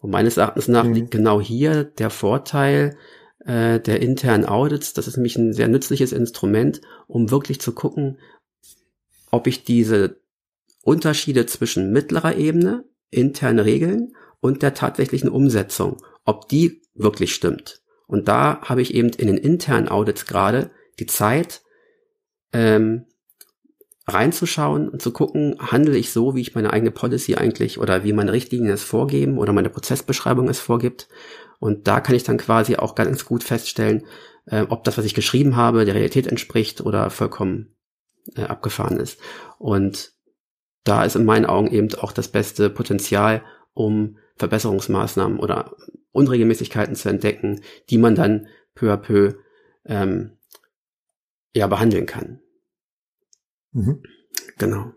Und 0.00 0.10
meines 0.10 0.36
Erachtens 0.36 0.68
nach 0.68 0.84
mhm. 0.84 0.94
liegt 0.94 1.10
genau 1.10 1.40
hier 1.40 1.84
der 1.84 2.10
Vorteil 2.10 2.96
äh, 3.44 3.80
der 3.80 4.00
internen 4.00 4.46
Audits. 4.46 4.92
Das 4.92 5.08
ist 5.08 5.16
nämlich 5.16 5.36
ein 5.36 5.52
sehr 5.52 5.68
nützliches 5.68 6.12
Instrument, 6.12 6.80
um 7.08 7.30
wirklich 7.30 7.60
zu 7.60 7.72
gucken, 7.72 8.18
ob 9.30 9.48
ich 9.48 9.64
diese 9.64 10.20
Unterschiede 10.84 11.46
zwischen 11.46 11.92
mittlerer 11.92 12.36
Ebene, 12.36 12.84
interne 13.10 13.64
Regeln 13.64 14.14
und 14.40 14.62
der 14.62 14.74
tatsächlichen 14.74 15.28
Umsetzung, 15.28 16.02
ob 16.24 16.48
die 16.48 16.82
wirklich 16.94 17.34
stimmt. 17.34 17.82
Und 18.06 18.28
da 18.28 18.60
habe 18.62 18.82
ich 18.82 18.94
eben 18.94 19.08
in 19.10 19.26
den 19.26 19.38
internen 19.38 19.88
Audits 19.88 20.26
gerade 20.26 20.70
die 20.98 21.06
Zeit, 21.06 21.62
ähm, 22.52 23.06
reinzuschauen 24.06 24.88
und 24.88 25.00
zu 25.00 25.12
gucken, 25.12 25.56
handle 25.58 25.96
ich 25.96 26.12
so, 26.12 26.34
wie 26.34 26.42
ich 26.42 26.54
meine 26.54 26.72
eigene 26.72 26.90
Policy 26.90 27.36
eigentlich 27.36 27.78
oder 27.78 28.04
wie 28.04 28.12
meine 28.12 28.32
Richtlinien 28.32 28.72
es 28.72 28.84
vorgeben 28.84 29.38
oder 29.38 29.52
meine 29.52 29.70
Prozessbeschreibung 29.70 30.48
es 30.48 30.60
vorgibt. 30.60 31.08
Und 31.58 31.88
da 31.88 32.00
kann 32.00 32.14
ich 32.14 32.24
dann 32.24 32.36
quasi 32.36 32.76
auch 32.76 32.94
ganz 32.94 33.24
gut 33.24 33.42
feststellen, 33.42 34.04
äh, 34.46 34.66
ob 34.68 34.84
das, 34.84 34.98
was 34.98 35.06
ich 35.06 35.14
geschrieben 35.14 35.56
habe, 35.56 35.86
der 35.86 35.94
Realität 35.94 36.26
entspricht 36.26 36.82
oder 36.82 37.08
vollkommen 37.08 37.74
äh, 38.36 38.42
abgefahren 38.42 38.98
ist. 38.98 39.18
Und 39.58 40.13
da 40.84 41.04
ist 41.04 41.16
in 41.16 41.24
meinen 41.24 41.46
Augen 41.46 41.70
eben 41.70 41.92
auch 41.94 42.12
das 42.12 42.28
beste 42.28 42.70
Potenzial, 42.70 43.42
um 43.72 44.18
Verbesserungsmaßnahmen 44.36 45.38
oder 45.38 45.76
Unregelmäßigkeiten 46.12 46.94
zu 46.94 47.08
entdecken, 47.08 47.62
die 47.90 47.98
man 47.98 48.14
dann 48.14 48.46
peu 48.74 48.92
à 48.92 48.96
peu 48.96 49.34
ähm, 49.86 50.36
ja 51.54 51.66
behandeln 51.66 52.06
kann. 52.06 52.40
Mhm. 53.72 54.02
Genau. 54.58 54.92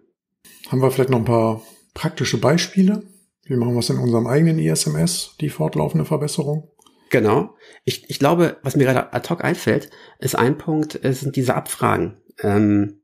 Haben 0.70 0.82
wir 0.82 0.92
vielleicht 0.92 1.10
noch 1.10 1.20
ein 1.20 1.26
paar 1.26 1.64
praktische 1.94 2.40
Beispiele? 2.40 3.04
Wie 3.44 3.56
machen 3.56 3.74
wir 3.74 3.80
es 3.80 3.90
in 3.90 3.98
unserem 3.98 4.28
eigenen 4.28 4.60
ISMS, 4.60 5.36
die 5.40 5.50
fortlaufende 5.50 6.06
Verbesserung? 6.06 6.70
Genau. 7.10 7.56
Ich, 7.86 8.10
ich 8.10 8.20
glaube, 8.20 8.58
was 8.64 8.76
mir 8.76 8.84
gerade 8.84 9.14
ad 9.14 9.30
hoc 9.30 9.44
einfällt, 9.44 9.90
ist 10.20 10.36
ein 10.36 10.58
Punkt, 10.58 11.00
es 11.02 11.22
sind 11.22 11.36
diese 11.38 11.56
Abfragen 11.56 12.18
ähm, 12.42 13.02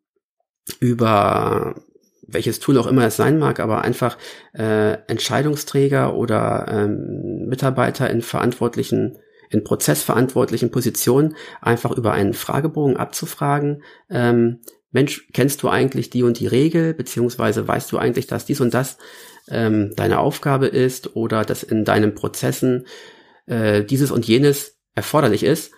über 0.79 1.81
welches 2.27 2.59
Tool 2.59 2.77
auch 2.77 2.87
immer 2.87 3.05
es 3.05 3.15
sein 3.15 3.37
mag, 3.37 3.59
aber 3.59 3.83
einfach 3.83 4.17
äh, 4.53 4.93
Entscheidungsträger 5.07 6.15
oder 6.15 6.65
ähm, 6.69 7.47
Mitarbeiter 7.47 8.09
in 8.09 8.21
verantwortlichen, 8.21 9.17
in 9.49 9.63
prozessverantwortlichen 9.63 10.71
Positionen 10.71 11.35
einfach 11.61 11.91
über 11.91 12.13
einen 12.13 12.33
Fragebogen 12.33 12.97
abzufragen. 12.97 13.83
Ähm, 14.09 14.59
Mensch, 14.91 15.27
kennst 15.33 15.63
du 15.63 15.69
eigentlich 15.69 16.09
die 16.09 16.23
und 16.23 16.39
die 16.39 16.47
Regel, 16.47 16.93
beziehungsweise 16.93 17.67
weißt 17.67 17.91
du 17.91 17.97
eigentlich, 17.97 18.27
dass 18.27 18.45
dies 18.45 18.61
und 18.61 18.73
das 18.73 18.97
ähm, 19.49 19.93
deine 19.95 20.19
Aufgabe 20.19 20.67
ist 20.67 21.15
oder 21.15 21.43
dass 21.43 21.63
in 21.63 21.83
deinen 21.83 22.13
Prozessen 22.13 22.85
äh, 23.47 23.83
dieses 23.83 24.11
und 24.11 24.25
jenes 24.27 24.77
erforderlich 24.95 25.43
ist. 25.43 25.73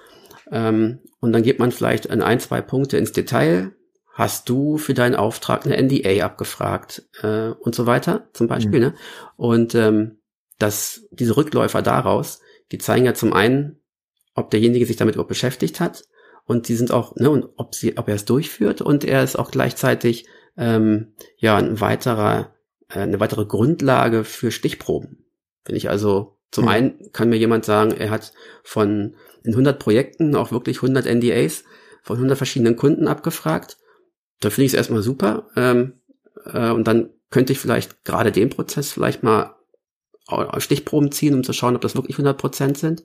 Ähm, 0.52 1.00
und 1.20 1.34
dann 1.34 1.44
geht 1.44 1.60
man 1.60 1.72
vielleicht 1.72 2.06
in 2.06 2.22
ein, 2.22 2.40
zwei 2.40 2.62
Punkte 2.62 2.98
ins 2.98 3.14
Detail, 3.14 3.72
hast 4.16 4.48
du 4.48 4.78
für 4.78 4.94
deinen 4.94 5.14
Auftrag 5.14 5.66
eine 5.66 5.76
NDA 5.76 6.26
abgefragt 6.26 7.04
äh, 7.22 7.50
und 7.50 7.76
so 7.76 7.86
weiter 7.86 8.30
zum 8.32 8.48
Beispiel. 8.48 8.80
Mhm. 8.80 8.86
Ne? 8.86 8.94
Und 9.36 9.76
ähm, 9.76 10.20
dass 10.58 11.06
diese 11.12 11.36
Rückläufer 11.36 11.82
daraus, 11.82 12.40
die 12.72 12.78
zeigen 12.78 13.06
ja 13.06 13.14
zum 13.14 13.34
einen, 13.34 13.82
ob 14.34 14.50
derjenige 14.52 14.86
sich 14.86 14.96
damit 14.96 15.16
überhaupt 15.16 15.30
beschäftigt 15.30 15.82
hat 15.82 16.06
und 16.46 16.70
die 16.70 16.76
sind 16.76 16.92
auch, 16.92 17.18
ne, 17.18 17.30
und 17.30 17.50
ob 17.58 17.76
sie, 17.76 17.98
ob 17.98 18.08
er 18.08 18.16
es 18.16 18.24
durchführt 18.24 18.82
und 18.82 19.04
er 19.04 19.22
ist 19.22 19.38
auch 19.38 19.52
gleichzeitig 19.52 20.28
ähm, 20.56 21.14
ja 21.36 21.58
ein 21.58 21.82
weiterer, 21.82 22.54
äh, 22.88 23.00
eine 23.00 23.20
weitere 23.20 23.46
Grundlage 23.46 24.24
für 24.24 24.50
Stichproben. 24.50 25.26
Wenn 25.66 25.76
ich 25.76 25.90
also 25.90 26.38
zum 26.52 26.66
mhm. 26.66 26.70
einen 26.70 27.12
kann 27.12 27.28
mir 27.28 27.38
jemand 27.38 27.66
sagen, 27.66 27.92
er 27.92 28.12
hat 28.12 28.32
von 28.64 29.18
in 29.44 29.52
100 29.52 29.78
Projekten 29.78 30.36
auch 30.36 30.54
wirklich 30.54 30.78
100 30.78 31.06
NDAs 31.06 31.66
von 32.02 32.16
100 32.16 32.38
verschiedenen 32.38 32.78
Kunden 32.78 33.10
abgefragt 33.10 33.78
da 34.40 34.50
finde 34.50 34.66
ich 34.66 34.74
es 34.74 34.78
erstmal 34.78 35.02
super. 35.02 35.50
Ähm, 35.56 35.94
äh, 36.46 36.72
und 36.72 36.88
dann 36.88 37.10
könnte 37.30 37.54
ich 37.54 37.60
vielleicht 37.60 38.04
gerade 38.04 38.32
den 38.32 38.50
Prozess 38.50 38.92
vielleicht 38.92 39.24
mal 39.24 39.56
Stichproben 40.58 41.12
ziehen, 41.12 41.36
um 41.36 41.44
zu 41.44 41.54
schauen, 41.54 41.76
ob 41.76 41.82
das 41.82 41.96
wirklich 41.96 42.16
100 42.16 42.38
Prozent 42.38 42.78
sind. 42.78 43.04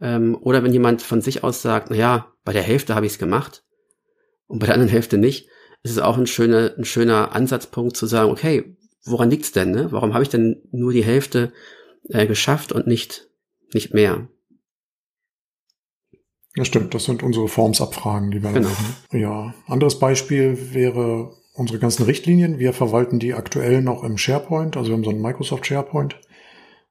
Ähm, 0.00 0.36
oder 0.40 0.62
wenn 0.64 0.72
jemand 0.72 1.02
von 1.02 1.20
sich 1.20 1.44
aus 1.44 1.62
sagt, 1.62 1.88
na 1.90 1.96
ja, 1.96 2.32
bei 2.44 2.52
der 2.52 2.62
Hälfte 2.62 2.94
habe 2.94 3.06
ich 3.06 3.12
es 3.12 3.18
gemacht 3.18 3.64
und 4.46 4.58
bei 4.58 4.66
der 4.66 4.74
anderen 4.74 4.90
Hälfte 4.90 5.18
nicht, 5.18 5.48
ist 5.82 5.92
es 5.92 5.98
auch 5.98 6.16
ein 6.16 6.26
schöner, 6.26 6.74
ein 6.78 6.84
schöner 6.84 7.34
Ansatzpunkt 7.34 7.96
zu 7.96 8.06
sagen, 8.06 8.30
okay, 8.30 8.76
woran 9.04 9.30
liegt's 9.30 9.52
denn? 9.52 9.70
Ne? 9.70 9.92
Warum 9.92 10.14
habe 10.14 10.22
ich 10.22 10.30
denn 10.30 10.62
nur 10.72 10.92
die 10.92 11.04
Hälfte 11.04 11.52
äh, 12.08 12.26
geschafft 12.26 12.72
und 12.72 12.86
nicht, 12.86 13.28
nicht 13.72 13.92
mehr? 13.92 14.28
Ja, 16.56 16.64
stimmt. 16.64 16.94
Das 16.94 17.04
sind 17.04 17.22
unsere 17.22 17.48
Formsabfragen, 17.48 18.30
die 18.30 18.42
wir 18.42 18.52
genau. 18.52 18.68
machen. 18.68 18.96
Ja. 19.12 19.54
Anderes 19.66 19.98
Beispiel 19.98 20.72
wäre 20.72 21.32
unsere 21.54 21.78
ganzen 21.78 22.04
Richtlinien. 22.04 22.58
Wir 22.58 22.72
verwalten 22.72 23.18
die 23.18 23.34
aktuell 23.34 23.82
noch 23.82 24.04
im 24.04 24.18
SharePoint. 24.18 24.76
Also 24.76 24.90
wir 24.90 24.96
haben 24.96 25.04
so 25.04 25.10
einen 25.10 25.22
Microsoft 25.22 25.66
SharePoint. 25.66 26.20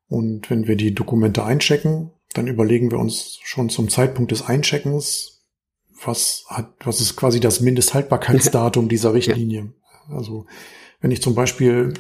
Und 0.07 0.49
wenn 0.49 0.67
wir 0.67 0.75
die 0.75 0.93
Dokumente 0.93 1.43
einchecken, 1.43 2.11
dann 2.33 2.47
überlegen 2.47 2.91
wir 2.91 2.99
uns 2.99 3.39
schon 3.43 3.69
zum 3.69 3.89
Zeitpunkt 3.89 4.31
des 4.31 4.41
Eincheckens, 4.41 5.43
was 6.03 6.45
hat, 6.47 6.73
was 6.83 6.99
ist 6.99 7.15
quasi 7.15 7.39
das 7.39 7.61
Mindesthaltbarkeitsdatum 7.61 8.89
dieser 8.89 9.13
Richtlinie. 9.13 9.73
Also 10.09 10.45
wenn 10.99 11.11
ich 11.11 11.21
zum 11.21 11.35
Beispiel, 11.35 11.93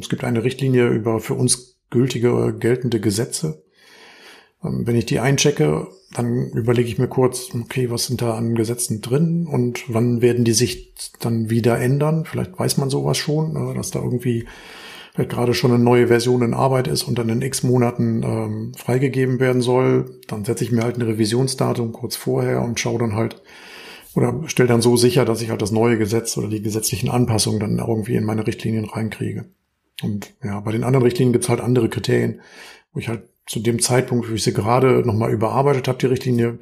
es 0.00 0.08
gibt 0.08 0.24
eine 0.24 0.44
Richtlinie 0.44 0.88
über 0.88 1.20
für 1.20 1.34
uns 1.34 1.78
gültige, 1.90 2.56
geltende 2.58 3.00
Gesetze. 3.00 3.64
Ähm, 4.64 4.86
wenn 4.86 4.96
ich 4.96 5.06
die 5.06 5.20
einchecke 5.20 5.88
dann 6.12 6.50
überlege 6.50 6.88
ich 6.88 6.98
mir 6.98 7.08
kurz, 7.08 7.50
okay, 7.54 7.90
was 7.90 8.06
sind 8.06 8.20
da 8.20 8.34
an 8.34 8.54
Gesetzen 8.56 9.00
drin 9.00 9.46
und 9.46 9.84
wann 9.88 10.22
werden 10.22 10.44
die 10.44 10.52
sich 10.52 10.92
dann 11.20 11.50
wieder 11.50 11.78
ändern? 11.78 12.24
Vielleicht 12.24 12.58
weiß 12.58 12.78
man 12.78 12.90
sowas 12.90 13.16
schon, 13.16 13.52
ne, 13.52 13.74
dass 13.74 13.92
da 13.92 14.00
irgendwie 14.00 14.46
vielleicht 15.14 15.30
gerade 15.30 15.54
schon 15.54 15.70
eine 15.70 15.82
neue 15.82 16.08
Version 16.08 16.42
in 16.42 16.54
Arbeit 16.54 16.88
ist 16.88 17.04
und 17.04 17.18
dann 17.18 17.28
in 17.28 17.42
x 17.42 17.62
Monaten 17.62 18.22
ähm, 18.24 18.72
freigegeben 18.76 19.38
werden 19.38 19.62
soll. 19.62 20.20
Dann 20.26 20.44
setze 20.44 20.64
ich 20.64 20.72
mir 20.72 20.82
halt 20.82 20.96
ein 20.96 21.02
Revisionsdatum 21.02 21.92
kurz 21.92 22.16
vorher 22.16 22.62
und 22.62 22.80
schaue 22.80 22.98
dann 22.98 23.14
halt 23.14 23.40
oder 24.16 24.42
stelle 24.46 24.68
dann 24.68 24.82
so 24.82 24.96
sicher, 24.96 25.24
dass 25.24 25.42
ich 25.42 25.50
halt 25.50 25.62
das 25.62 25.70
neue 25.70 25.96
Gesetz 25.96 26.36
oder 26.36 26.48
die 26.48 26.62
gesetzlichen 26.62 27.08
Anpassungen 27.08 27.60
dann 27.60 27.78
irgendwie 27.78 28.16
in 28.16 28.24
meine 28.24 28.44
Richtlinien 28.44 28.86
reinkriege. 28.86 29.44
Und 30.02 30.34
ja, 30.42 30.58
bei 30.58 30.72
den 30.72 30.82
anderen 30.82 31.04
Richtlinien 31.04 31.32
gibt's 31.32 31.48
halt 31.48 31.60
andere 31.60 31.88
Kriterien, 31.88 32.40
wo 32.92 32.98
ich 32.98 33.08
halt 33.08 33.22
zu 33.50 33.58
dem 33.58 33.80
Zeitpunkt, 33.80 34.30
wo 34.30 34.34
ich 34.34 34.44
sie 34.44 34.52
gerade 34.52 35.02
nochmal 35.04 35.32
überarbeitet 35.32 35.88
habe, 35.88 35.98
die 35.98 36.06
Richtlinie, 36.06 36.60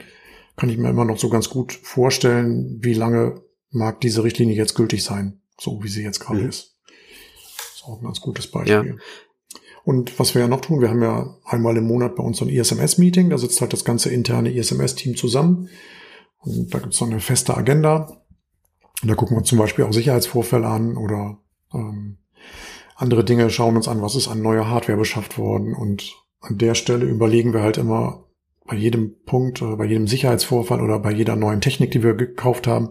kann 0.56 0.70
ich 0.70 0.78
mir 0.78 0.88
immer 0.88 1.04
noch 1.04 1.18
so 1.18 1.28
ganz 1.28 1.50
gut 1.50 1.74
vorstellen, 1.74 2.78
wie 2.80 2.94
lange 2.94 3.42
mag 3.70 4.00
diese 4.00 4.24
Richtlinie 4.24 4.56
jetzt 4.56 4.74
gültig 4.74 5.04
sein, 5.04 5.42
so 5.60 5.82
wie 5.82 5.88
sie 5.88 6.02
jetzt 6.02 6.18
gerade 6.18 6.40
mhm. 6.40 6.48
ist. 6.48 6.78
Das 6.86 7.74
ist 7.74 7.84
auch 7.84 7.98
ein 7.98 8.04
ganz 8.04 8.22
gutes 8.22 8.50
Beispiel. 8.50 8.96
Ja. 8.96 9.54
Und 9.84 10.18
was 10.18 10.34
wir 10.34 10.40
ja 10.40 10.48
noch 10.48 10.62
tun, 10.62 10.80
wir 10.80 10.88
haben 10.88 11.02
ja 11.02 11.36
einmal 11.44 11.76
im 11.76 11.86
Monat 11.86 12.16
bei 12.16 12.22
uns 12.22 12.38
so 12.38 12.46
ein 12.46 12.48
ISMS-Meeting, 12.48 13.28
da 13.28 13.36
sitzt 13.36 13.60
halt 13.60 13.74
das 13.74 13.84
ganze 13.84 14.08
interne 14.08 14.50
ISMS-Team 14.50 15.14
zusammen. 15.14 15.68
Und 16.38 16.72
da 16.72 16.78
gibt 16.78 16.94
es 16.94 16.98
so 16.98 17.04
eine 17.04 17.20
feste 17.20 17.54
Agenda. 17.54 18.22
Und 19.02 19.08
da 19.08 19.14
gucken 19.14 19.36
wir 19.36 19.44
zum 19.44 19.58
Beispiel 19.58 19.84
auch 19.84 19.92
Sicherheitsvorfälle 19.92 20.66
an 20.66 20.96
oder 20.96 21.36
ähm, 21.74 22.16
andere 22.96 23.24
Dinge, 23.24 23.50
schauen 23.50 23.76
uns 23.76 23.88
an, 23.88 24.00
was 24.00 24.16
ist 24.16 24.28
an 24.28 24.40
neuer 24.40 24.70
Hardware 24.70 24.96
beschafft 24.96 25.36
worden. 25.36 25.74
Und 25.74 26.14
an 26.40 26.58
der 26.58 26.74
Stelle 26.74 27.04
überlegen 27.06 27.52
wir 27.52 27.62
halt 27.62 27.78
immer 27.78 28.24
bei 28.64 28.76
jedem 28.76 29.14
Punkt, 29.24 29.60
bei 29.60 29.86
jedem 29.86 30.06
Sicherheitsvorfall 30.06 30.80
oder 30.80 30.98
bei 30.98 31.10
jeder 31.10 31.36
neuen 31.36 31.60
Technik, 31.60 31.90
die 31.90 32.02
wir 32.02 32.14
gekauft 32.14 32.66
haben, 32.66 32.90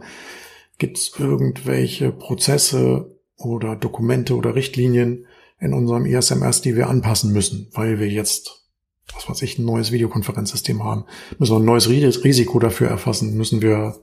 gibt 0.78 0.98
es 0.98 1.14
irgendwelche 1.18 2.12
Prozesse 2.12 3.16
oder 3.38 3.76
Dokumente 3.76 4.36
oder 4.36 4.56
Richtlinien 4.56 5.28
in 5.60 5.74
unserem 5.74 6.06
ISMS, 6.06 6.62
die 6.62 6.76
wir 6.76 6.90
anpassen 6.90 7.32
müssen, 7.32 7.70
weil 7.74 8.00
wir 8.00 8.08
jetzt, 8.08 8.68
was 9.14 9.30
weiß 9.30 9.42
ich, 9.44 9.58
ein 9.58 9.66
neues 9.66 9.92
Videokonferenzsystem 9.92 10.84
haben. 10.84 11.06
Müssen 11.38 11.54
wir 11.54 11.60
ein 11.60 11.66
neues 11.66 11.90
Risiko 11.90 12.60
dafür 12.60 12.88
erfassen, 12.90 13.38
müssen 13.38 13.62
wir 13.62 13.96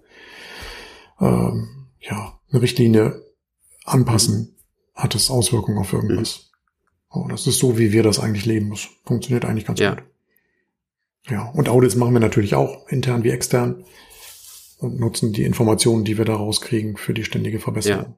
ähm, 1.20 1.88
ja 2.00 2.38
eine 2.50 2.62
Richtlinie 2.62 3.22
anpassen, 3.84 4.56
hat 4.94 5.14
es 5.14 5.30
Auswirkungen 5.30 5.78
auf 5.78 5.92
irgendwas. 5.92 6.50
Oh, 7.14 7.28
das 7.28 7.46
ist 7.46 7.58
so, 7.58 7.78
wie 7.78 7.92
wir 7.92 8.02
das 8.02 8.18
eigentlich 8.18 8.44
leben. 8.44 8.70
Das 8.70 8.88
funktioniert 9.04 9.44
eigentlich 9.44 9.66
ganz 9.66 9.78
ja. 9.78 9.94
gut. 9.94 10.02
Ja, 11.30 11.48
und 11.50 11.68
Audits 11.68 11.94
machen 11.94 12.12
wir 12.12 12.20
natürlich 12.20 12.54
auch, 12.54 12.88
intern 12.88 13.24
wie 13.24 13.30
extern, 13.30 13.84
und 14.78 14.98
nutzen 14.98 15.32
die 15.32 15.44
Informationen, 15.44 16.04
die 16.04 16.18
wir 16.18 16.24
daraus 16.24 16.60
kriegen, 16.60 16.96
für 16.96 17.14
die 17.14 17.24
ständige 17.24 17.60
Verbesserung. 17.60 18.04
Ja. 18.04 18.16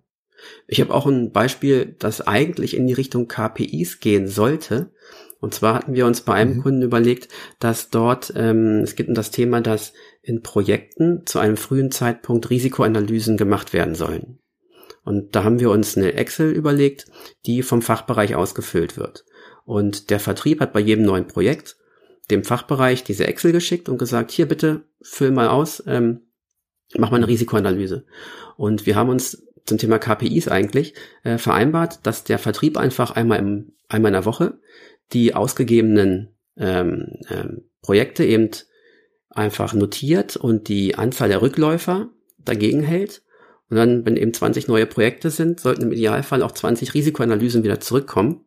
Ich 0.67 0.81
habe 0.81 0.93
auch 0.93 1.07
ein 1.07 1.31
Beispiel, 1.31 1.95
das 1.99 2.21
eigentlich 2.21 2.77
in 2.77 2.87
die 2.87 2.95
Richtung 2.95 3.29
KPIs 3.29 4.01
gehen 4.01 4.27
sollte. 4.27 4.91
Und 5.39 5.55
zwar 5.55 5.75
hatten 5.75 5.95
wir 5.95 6.07
uns 6.07 6.23
bei 6.23 6.35
einem 6.35 6.57
mhm. 6.57 6.63
Kunden 6.63 6.83
überlegt, 6.83 7.29
dass 7.61 7.91
dort, 7.91 8.33
ähm, 8.35 8.81
es 8.83 8.97
gibt 8.97 9.11
um 9.11 9.15
das 9.15 9.31
Thema, 9.31 9.61
dass 9.61 9.93
in 10.23 10.43
Projekten 10.43 11.27
zu 11.27 11.39
einem 11.39 11.57
frühen 11.57 11.91
Zeitpunkt 11.91 12.51
Risikoanalysen 12.51 13.37
gemacht 13.37 13.73
werden 13.73 13.95
sollen. 13.95 14.39
Und 15.07 15.35
da 15.35 15.45
haben 15.45 15.61
wir 15.61 15.71
uns 15.71 15.97
eine 15.97 16.13
Excel 16.13 16.53
überlegt, 16.53 17.07
die 17.47 17.63
vom 17.63 17.81
Fachbereich 17.81 18.35
ausgefüllt 18.35 18.99
wird. 18.99 19.25
Und 19.65 20.11
der 20.11 20.21
Vertrieb 20.21 20.61
hat 20.61 20.75
bei 20.75 20.81
jedem 20.81 21.05
neuen 21.05 21.27
Projekt 21.27 21.77
dem 22.31 22.45
Fachbereich 22.45 23.05
diese 23.05 23.27
Excel 23.27 23.53
geschickt 23.53 23.89
und 23.89 23.99
gesagt, 23.99 24.33
hier 24.33 24.47
bitte 24.47 24.83
füll 25.01 25.31
mal 25.31 25.49
aus, 25.49 25.83
ähm, 25.87 26.23
mach 26.99 27.11
mal 27.11 27.19
eine 27.19 27.29
Risikoanalyse. 27.29 28.05
Und 28.57 28.85
wir 28.85 28.97
haben 28.97 29.09
uns 29.09 29.47
zum 29.65 29.79
Thema 29.79 29.99
KPIs 29.99 30.49
eigentlich 30.49 30.95
äh, 31.23 31.39
vereinbart, 31.39 32.01
dass 32.05 32.25
der 32.25 32.39
Vertrieb 32.39 32.77
einfach 32.77 33.13
einmal 33.13 33.39
im 33.39 33.73
einmal 33.89 34.11
in 34.11 34.15
der 34.15 34.25
Woche 34.25 34.59
die 35.13 35.35
ausgegebenen 35.35 36.35
ähm, 36.57 37.21
ähm, 37.31 37.65
Projekte 37.83 38.25
eben 38.25 38.51
einfach 39.31 39.75
notiert 39.75 40.37
und 40.37 40.69
die 40.69 40.97
Anzahl 40.97 41.29
der 41.29 41.43
Rückläufer 41.43 42.09
dagegen 42.39 42.83
hält. 42.83 43.23
Und 43.69 43.77
dann, 43.77 44.07
wenn 44.07 44.17
eben 44.17 44.33
20 44.33 44.69
neue 44.69 44.87
Projekte 44.87 45.31
sind, 45.31 45.61
sollten 45.61 45.83
im 45.83 45.93
Idealfall 45.93 46.43
auch 46.43 46.53
20 46.53 46.95
Risikoanalysen 46.95 47.65
wieder 47.65 47.81
zurückkommen. 47.81 48.45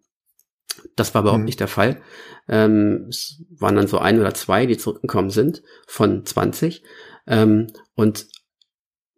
Das 0.96 1.14
war 1.14 1.22
überhaupt 1.22 1.40
mhm. 1.40 1.46
nicht 1.46 1.60
der 1.60 1.68
Fall. 1.68 2.02
Ähm, 2.48 3.08
es 3.10 3.44
waren 3.58 3.76
dann 3.76 3.88
so 3.88 3.98
ein 3.98 4.20
oder 4.20 4.34
zwei, 4.34 4.66
die 4.66 4.78
zurückgekommen 4.78 5.30
sind 5.30 5.62
von 5.88 6.26
20. 6.26 6.84
Ähm, 7.28 7.68
und 7.96 8.28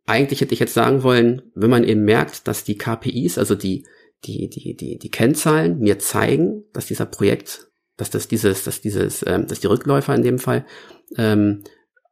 eigentlich 0.06 0.41
hätte 0.41 0.54
ich 0.54 0.60
jetzt 0.60 0.73
sagen 0.73 1.04
wollen, 1.04 1.43
wenn 1.54 1.69
man 1.69 1.84
eben 1.84 2.04
merkt, 2.04 2.47
dass 2.47 2.63
die 2.63 2.78
KPIs, 2.78 3.38
also 3.38 3.56
die, 3.56 3.86
die, 4.26 4.49
die, 4.49 4.76
die, 4.76 4.97
die 4.97 5.12
Kennzahlen 5.12 5.80
mir 5.80 5.99
zeigen, 5.99 6.65
dass 6.73 6.88
dieser 6.88 7.06
Projekt, 7.06 7.67
dass 7.97 8.10
das 8.10 8.28
dieses, 8.28 8.63
dass 8.63 8.82
dieses, 8.82 9.23
ähm, 9.28 9.47
dass 9.47 9.60
die 9.60 9.67
Rückläufer 9.67 10.15
in 10.15 10.23
dem 10.23 10.39
Fall 10.39 10.65
ähm, 11.17 11.63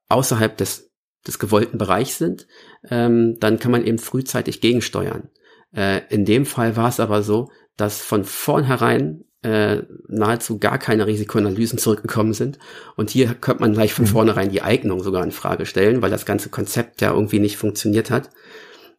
außerhalb 0.07 0.55
des, 0.57 0.88
des 1.27 1.39
gewollten 1.39 1.77
Bereichs 1.77 2.17
sind, 2.17 2.47
ähm, 2.89 3.37
dann 3.39 3.59
kann 3.59 3.71
man 3.71 3.85
eben 3.85 3.99
frühzeitig 3.99 4.61
gegensteuern. 4.61 5.29
Äh, 5.75 6.01
in 6.09 6.25
dem 6.25 6.45
Fall 6.45 6.75
war 6.75 6.89
es 6.89 6.99
aber 6.99 7.23
so, 7.23 7.49
dass 7.77 8.01
von 8.01 8.23
vornherein 8.23 9.25
äh, 9.41 9.83
nahezu 10.07 10.59
gar 10.59 10.77
keine 10.77 11.07
Risikoanalysen 11.07 11.79
zurückgekommen 11.79 12.33
sind. 12.33 12.59
Und 12.95 13.09
hier 13.09 13.33
könnte 13.35 13.61
man 13.61 13.73
gleich 13.73 13.93
von 13.93 14.05
mhm. 14.05 14.09
vornherein 14.09 14.49
die 14.49 14.61
Eignung 14.61 15.01
sogar 15.01 15.23
in 15.23 15.31
Frage 15.31 15.65
stellen, 15.65 16.01
weil 16.01 16.09
das 16.09 16.25
ganze 16.25 16.49
Konzept 16.49 17.01
ja 17.01 17.13
irgendwie 17.13 17.39
nicht 17.39 17.57
funktioniert 17.57 18.11
hat. 18.11 18.29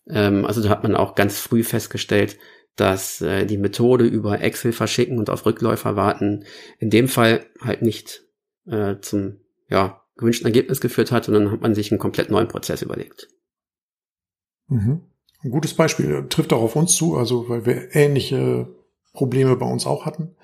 Ähm, 0.09 0.47
also 0.47 0.63
da 0.63 0.71
hat 0.71 0.83
man 0.83 0.97
auch 0.97 1.15
ganz 1.15 1.39
früh 1.39 1.63
festgestellt, 1.63 2.39
dass 2.77 3.21
äh, 3.21 3.45
die 3.45 3.59
Methode 3.59 4.05
über 4.05 4.41
Excel 4.41 4.73
verschicken 4.73 5.19
und 5.19 5.29
auf 5.29 5.45
Rückläufer 5.45 5.97
warten 5.97 6.45
in 6.79 6.89
dem 6.89 7.09
Fall 7.09 7.45
halt 7.61 7.83
nicht 7.83 8.23
äh, 8.67 8.97
zum 9.01 9.41
ja, 9.69 10.00
gewünschten 10.21 10.47
Ergebnis 10.47 10.81
geführt 10.81 11.11
hat, 11.11 11.29
und 11.29 11.35
dann 11.35 11.51
hat 11.51 11.61
man 11.61 11.75
sich 11.75 11.91
einen 11.91 11.99
komplett 11.99 12.31
neuen 12.31 12.49
Prozess 12.49 12.83
überlegt. 12.83 13.29
Mhm. 14.69 15.01
Ein 15.43 15.51
gutes 15.51 15.75
Beispiel 15.75 16.27
trifft 16.29 16.53
auch 16.53 16.63
auf 16.63 16.77
uns 16.77 16.95
zu, 16.95 17.17
also 17.17 17.49
weil 17.49 17.67
wir 17.67 17.95
ähnliche 17.95 18.69
Probleme 19.13 19.57
bei 19.57 19.67
uns 19.67 19.87
auch 19.87 20.07
hatten. 20.07 20.37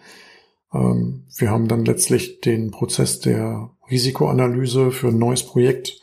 Ähm, 0.73 1.27
wir 1.37 1.51
haben 1.51 1.69
dann 1.69 1.85
letztlich 1.85 2.41
den 2.41 2.71
Prozess 2.71 3.21
der 3.21 3.71
Risikoanalyse 3.91 4.91
für 4.91 5.09
ein 5.09 5.19
neues 5.19 5.45
Projekt 5.45 6.01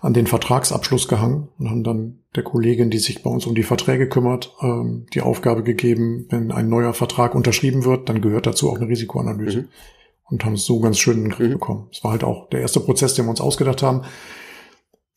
an 0.00 0.12
den 0.12 0.26
Vertragsabschluss 0.26 1.08
gehangen 1.08 1.48
und 1.58 1.70
haben 1.70 1.82
dann 1.82 2.18
der 2.36 2.42
Kollegin, 2.42 2.90
die 2.90 2.98
sich 2.98 3.22
bei 3.22 3.30
uns 3.30 3.46
um 3.46 3.54
die 3.54 3.62
Verträge 3.62 4.08
kümmert, 4.08 4.54
ähm, 4.60 5.06
die 5.14 5.22
Aufgabe 5.22 5.62
gegeben, 5.62 6.26
wenn 6.28 6.52
ein 6.52 6.68
neuer 6.68 6.92
Vertrag 6.92 7.34
unterschrieben 7.34 7.84
wird, 7.84 8.08
dann 8.08 8.20
gehört 8.20 8.46
dazu 8.46 8.70
auch 8.70 8.76
eine 8.76 8.88
Risikoanalyse. 8.88 9.62
Mhm. 9.62 9.68
Und 10.28 10.44
haben 10.44 10.54
es 10.54 10.64
so 10.64 10.80
ganz 10.80 10.98
schön 10.98 11.18
in 11.18 11.24
den 11.24 11.32
Griff 11.32 11.52
bekommen. 11.52 11.88
Es 11.92 12.02
war 12.02 12.10
halt 12.10 12.24
auch 12.24 12.48
der 12.48 12.60
erste 12.60 12.80
Prozess, 12.80 13.14
den 13.14 13.26
wir 13.26 13.30
uns 13.30 13.40
ausgedacht 13.40 13.82
haben. 13.82 14.02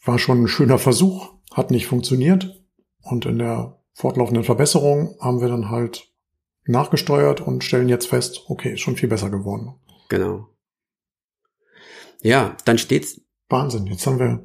War 0.05 0.19
schon 0.19 0.43
ein 0.43 0.47
schöner 0.47 0.77
Versuch, 0.77 1.33
hat 1.51 1.71
nicht 1.71 1.87
funktioniert. 1.87 2.63
Und 3.01 3.25
in 3.25 3.39
der 3.39 3.81
fortlaufenden 3.93 4.43
Verbesserung 4.43 5.15
haben 5.19 5.41
wir 5.41 5.47
dann 5.47 5.69
halt 5.69 6.11
nachgesteuert 6.65 7.41
und 7.41 7.63
stellen 7.63 7.89
jetzt 7.89 8.07
fest, 8.07 8.45
okay, 8.47 8.73
ist 8.73 8.81
schon 8.81 8.97
viel 8.97 9.09
besser 9.09 9.29
geworden. 9.29 9.73
Genau. 10.09 10.47
Ja, 12.21 12.55
dann 12.65 12.77
steht's. 12.77 13.21
Wahnsinn, 13.49 13.87
jetzt 13.87 14.05
haben 14.05 14.19
wir 14.19 14.43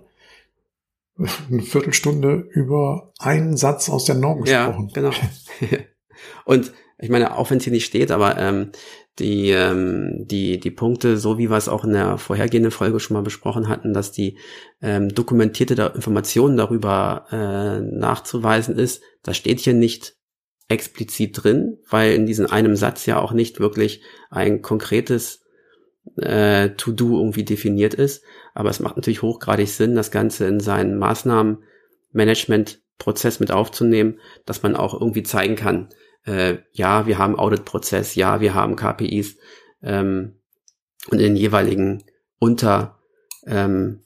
eine 1.50 1.62
Viertelstunde 1.62 2.48
über 2.50 3.12
einen 3.18 3.56
Satz 3.56 3.90
aus 3.90 4.06
der 4.06 4.14
Norm 4.14 4.42
gesprochen. 4.42 4.90
Ja, 4.94 4.94
genau. 4.94 5.10
und 6.46 6.72
ich 6.98 7.10
meine, 7.10 7.36
auch 7.36 7.50
wenn 7.50 7.58
es 7.58 7.64
hier 7.64 7.72
nicht 7.72 7.84
steht, 7.84 8.10
aber 8.10 8.38
ähm, 8.38 8.72
die, 9.18 9.50
ähm, 9.50 10.26
die, 10.26 10.58
die 10.58 10.70
Punkte, 10.70 11.18
so 11.18 11.38
wie 11.38 11.50
wir 11.50 11.56
es 11.56 11.68
auch 11.68 11.84
in 11.84 11.92
der 11.92 12.18
vorhergehenden 12.18 12.72
Folge 12.72 13.00
schon 13.00 13.14
mal 13.14 13.22
besprochen 13.22 13.68
hatten, 13.68 13.92
dass 13.92 14.12
die 14.12 14.38
ähm, 14.82 15.14
dokumentierte 15.14 15.92
Informationen 15.94 16.56
darüber 16.56 17.26
äh, 17.30 17.80
nachzuweisen 17.80 18.76
ist, 18.76 19.02
das 19.22 19.36
steht 19.36 19.60
hier 19.60 19.74
nicht 19.74 20.16
explizit 20.68 21.44
drin, 21.44 21.78
weil 21.88 22.14
in 22.14 22.26
diesem 22.26 22.46
einem 22.46 22.74
Satz 22.74 23.06
ja 23.06 23.20
auch 23.20 23.30
nicht 23.32 23.60
wirklich 23.60 24.02
ein 24.30 24.62
konkretes 24.62 25.44
äh, 26.16 26.70
To-Do 26.70 27.18
irgendwie 27.18 27.44
definiert 27.44 27.94
ist. 27.94 28.24
Aber 28.54 28.70
es 28.70 28.80
macht 28.80 28.96
natürlich 28.96 29.22
hochgradig 29.22 29.68
Sinn, 29.68 29.94
das 29.94 30.10
Ganze 30.10 30.46
in 30.46 30.58
seinen 30.60 30.98
Maßnahmenmanagement-Prozess 30.98 33.40
mit 33.40 33.52
aufzunehmen, 33.52 34.18
dass 34.46 34.62
man 34.62 34.74
auch 34.76 34.94
irgendwie 34.94 35.22
zeigen 35.22 35.56
kann, 35.56 35.90
äh, 36.24 36.58
ja, 36.72 37.06
wir 37.06 37.18
haben 37.18 37.38
Audit-Prozess, 37.38 38.14
ja, 38.14 38.40
wir 38.40 38.54
haben 38.54 38.76
KPIs 38.76 39.36
ähm, 39.82 40.40
und 41.10 41.18
in 41.18 41.34
den 41.34 41.36
jeweiligen 41.36 42.04
Unter- 42.38 42.98
ähm, 43.46 44.00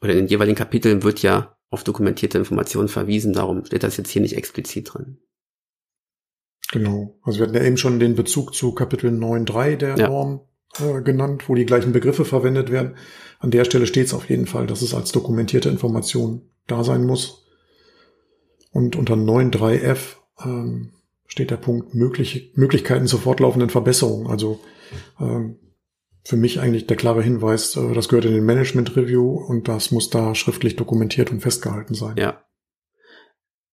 oder 0.00 0.12
in 0.12 0.18
den 0.18 0.28
jeweiligen 0.28 0.56
Kapiteln 0.56 1.02
wird 1.02 1.22
ja 1.22 1.56
auf 1.70 1.84
dokumentierte 1.84 2.38
Informationen 2.38 2.88
verwiesen, 2.88 3.32
darum 3.32 3.64
steht 3.64 3.82
das 3.82 3.96
jetzt 3.96 4.10
hier 4.10 4.22
nicht 4.22 4.36
explizit 4.36 4.94
drin. 4.94 5.18
Genau. 6.72 7.18
Also 7.22 7.38
wir 7.38 7.46
hatten 7.46 7.56
ja 7.56 7.62
eben 7.62 7.76
schon 7.76 7.98
den 7.98 8.14
Bezug 8.14 8.54
zu 8.54 8.72
Kapitel 8.72 9.10
9.3 9.10 9.76
der 9.76 9.96
ja. 9.96 10.08
Norm 10.08 10.40
äh, 10.78 11.00
genannt, 11.02 11.48
wo 11.48 11.54
die 11.54 11.66
gleichen 11.66 11.92
Begriffe 11.92 12.24
verwendet 12.24 12.70
werden. 12.70 12.96
An 13.38 13.50
der 13.50 13.64
Stelle 13.64 13.86
steht 13.86 14.06
es 14.06 14.14
auf 14.14 14.28
jeden 14.28 14.46
Fall, 14.46 14.66
dass 14.66 14.82
es 14.82 14.94
als 14.94 15.12
dokumentierte 15.12 15.68
Information 15.68 16.50
da 16.66 16.82
sein 16.82 17.04
muss. 17.04 17.46
Und 18.72 18.96
unter 18.96 19.14
9.3f 19.14 20.16
ähm, 20.44 20.92
steht 21.26 21.50
der 21.50 21.56
Punkt 21.56 21.94
mögliche, 21.94 22.50
Möglichkeiten 22.54 23.06
zur 23.06 23.20
fortlaufenden 23.20 23.70
Verbesserung. 23.70 24.28
Also 24.28 24.60
ähm, 25.20 25.58
für 26.24 26.36
mich 26.36 26.60
eigentlich 26.60 26.86
der 26.86 26.96
klare 26.96 27.22
Hinweis, 27.22 27.76
äh, 27.76 27.92
das 27.94 28.08
gehört 28.08 28.24
in 28.24 28.34
den 28.34 28.44
Management 28.44 28.96
Review 28.96 29.30
und 29.32 29.68
das 29.68 29.92
muss 29.92 30.10
da 30.10 30.34
schriftlich 30.34 30.74
dokumentiert 30.76 31.30
und 31.30 31.40
festgehalten 31.40 31.94
sein. 31.94 32.16
Ja. 32.18 32.42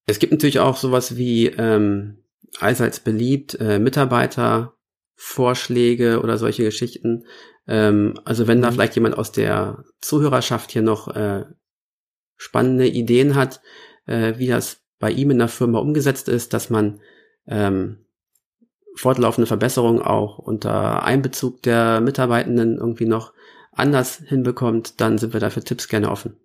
Es 0.06 0.20
gibt 0.20 0.34
natürlich 0.34 0.60
auch 0.60 0.78
sowas 0.78 1.18
wie 1.18 1.48
ähm, 1.48 2.24
allseits 2.60 3.00
beliebt, 3.00 3.58
äh, 3.60 3.80
Mitarbeitervorschläge 3.80 6.22
oder 6.22 6.38
solche 6.38 6.64
Geschichten. 6.64 7.26
Ähm, 7.68 8.20
also 8.26 8.48
wenn 8.48 8.62
da 8.62 8.70
Mhm. 8.70 8.74
vielleicht 8.74 8.96
jemand 8.96 9.18
aus 9.18 9.32
der 9.32 9.86
Zuhörerschaft 10.02 10.72
hier 10.72 10.82
noch 10.82 11.08
äh, 11.16 11.46
spannende 12.36 12.88
Ideen 12.88 13.36
hat, 13.36 13.62
äh, 14.06 14.34
wie 14.38 14.48
das 14.48 14.82
bei 15.00 15.12
ihm 15.12 15.32
in 15.32 15.40
der 15.40 15.48
Firma 15.48 15.80
umgesetzt 15.80 16.28
ist, 16.30 16.54
dass 16.54 16.70
man 16.70 17.00
ähm, 17.48 17.98
fortlaufende 18.96 19.48
Verbesserungen 19.48 20.02
auch 20.02 20.38
unter 20.38 21.04
Einbezug 21.04 21.62
der 21.64 22.02
Mitarbeitenden 22.02 22.78
irgendwie 22.78 23.06
noch 23.06 23.34
anders 23.72 24.18
hinbekommt, 24.18 25.02
dann 25.02 25.18
sind 25.18 25.34
wir 25.34 25.40
dafür 25.40 25.64
Tipps 25.64 25.88
gerne 25.88 26.12
offen. 26.12 26.38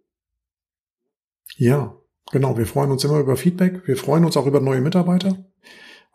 Ja, 1.56 1.94
genau. 2.30 2.56
Wir 2.56 2.66
freuen 2.66 2.90
uns 2.90 3.04
immer 3.04 3.18
über 3.18 3.37
Feedback. 3.37 3.87
Wir 3.87 3.96
freuen 3.96 4.24
uns 4.24 4.37
auch 4.37 4.46
über 4.46 4.61
neue 4.61 4.80
Mitarbeiter. 4.80 5.44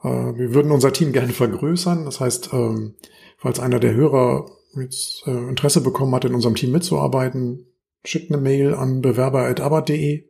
Äh, 0.02 0.08
wir 0.08 0.54
würden 0.54 0.72
unser 0.72 0.94
Team 0.94 1.12
gerne 1.14 1.34
vergrößern. 1.34 2.06
Das 2.06 2.20
heißt, 2.20 2.52
ähm, 2.54 2.96
falls 3.38 3.60
einer 3.60 3.80
der 3.80 3.94
Hörer 3.94 4.50
jetzt 4.76 5.24
äh, 5.28 5.50
Interesse 5.50 5.82
bekommen 5.82 6.16
hat, 6.16 6.26
in 6.26 6.34
unserem 6.34 6.56
Team 6.56 6.72
mitzuarbeiten, 6.72 7.68
schickt 8.04 8.32
eine 8.32 8.42
Mail 8.42 8.74
an 8.74 9.02
bewerber.abbott.de. 9.02 10.28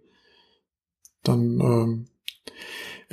Dann 1.23 1.59
ähm, 1.61 2.05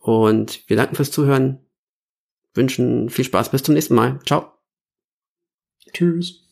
Und 0.00 0.68
wir 0.68 0.76
danken 0.76 0.96
fürs 0.96 1.10
Zuhören, 1.10 1.60
wünschen 2.54 3.08
viel 3.08 3.24
Spaß 3.24 3.50
bis 3.50 3.62
zum 3.62 3.72
nächsten 3.74 3.94
Mal. 3.94 4.18
Ciao. 4.26 4.52
Tschüss. 5.92 6.42